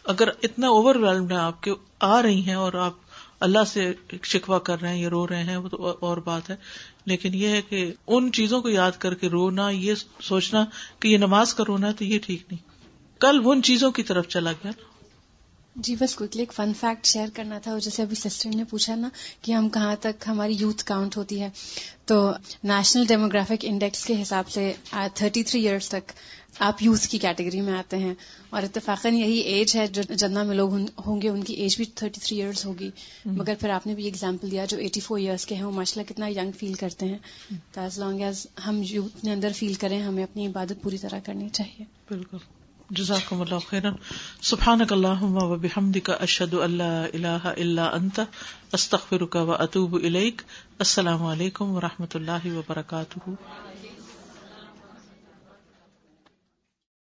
[0.06, 2.94] اگر اتنا اوور ویلڈ ہے آپ کے آ رہی ہیں اور آپ
[3.42, 6.56] اللہ سے شکوا کر رہے ہیں یا رو رہے ہیں، وہ تو اور بات ہے۔
[7.06, 10.66] لیکن یہ ہے کہ ان چیزوں کو یاد کر کے رونا، یہ سوچنا
[11.00, 12.72] کہ یہ نماز کا رونا ہے تو یہ ٹھیک نہیں۔
[13.20, 14.91] کل ان چیزوں کی طرف چلا گیا۔ نا
[15.76, 19.10] جی بس کوئکلی ایک فن فیکٹ شیئر کرنا تھا جیسے ابھی سسٹر نے پوچھا نا
[19.42, 21.50] کہ ہم کہاں تک ہماری یوتھ کاؤنٹ ہوتی ہے
[22.06, 22.32] تو
[22.64, 24.74] نیشنل ڈیموگرافک انڈیکس کے حساب سے
[25.14, 26.12] تھرٹی تھری ایئرس تک
[26.60, 28.14] آپ یوتھ کی کیٹیگری میں آتے ہیں
[28.50, 30.74] اور اتفاقاً یہی ایج ہے جو جنا میں لوگ
[31.06, 32.90] ہوں گے ان کی ایج بھی تھرٹی تھری ایئرس ہوگی
[33.26, 36.02] مگر پھر آپ نے بھی ایگزامپل دیا جو ایٹی فور ایئرس کے ہیں وہ ماشاء
[36.02, 37.18] اللہ کتنا ینگ فیل کرتے ہیں۔
[37.72, 41.20] تو ایز لانگ ایز ہم یوتھ نے اندر فیل کریں ہمیں اپنی عبادت پوری طرح
[41.26, 42.38] کرنی چاہیے۔ بالکل۔
[42.92, 43.94] جزاکم اللہ خیرن.
[44.42, 48.20] سبحانک اللہم و بحمدک اشہد اللہ الہ الا انت،
[48.72, 50.42] استغفرک و اتوب الیک.
[50.80, 53.30] السلام علیکم و رحمۃ اللہ وبرکاتہ.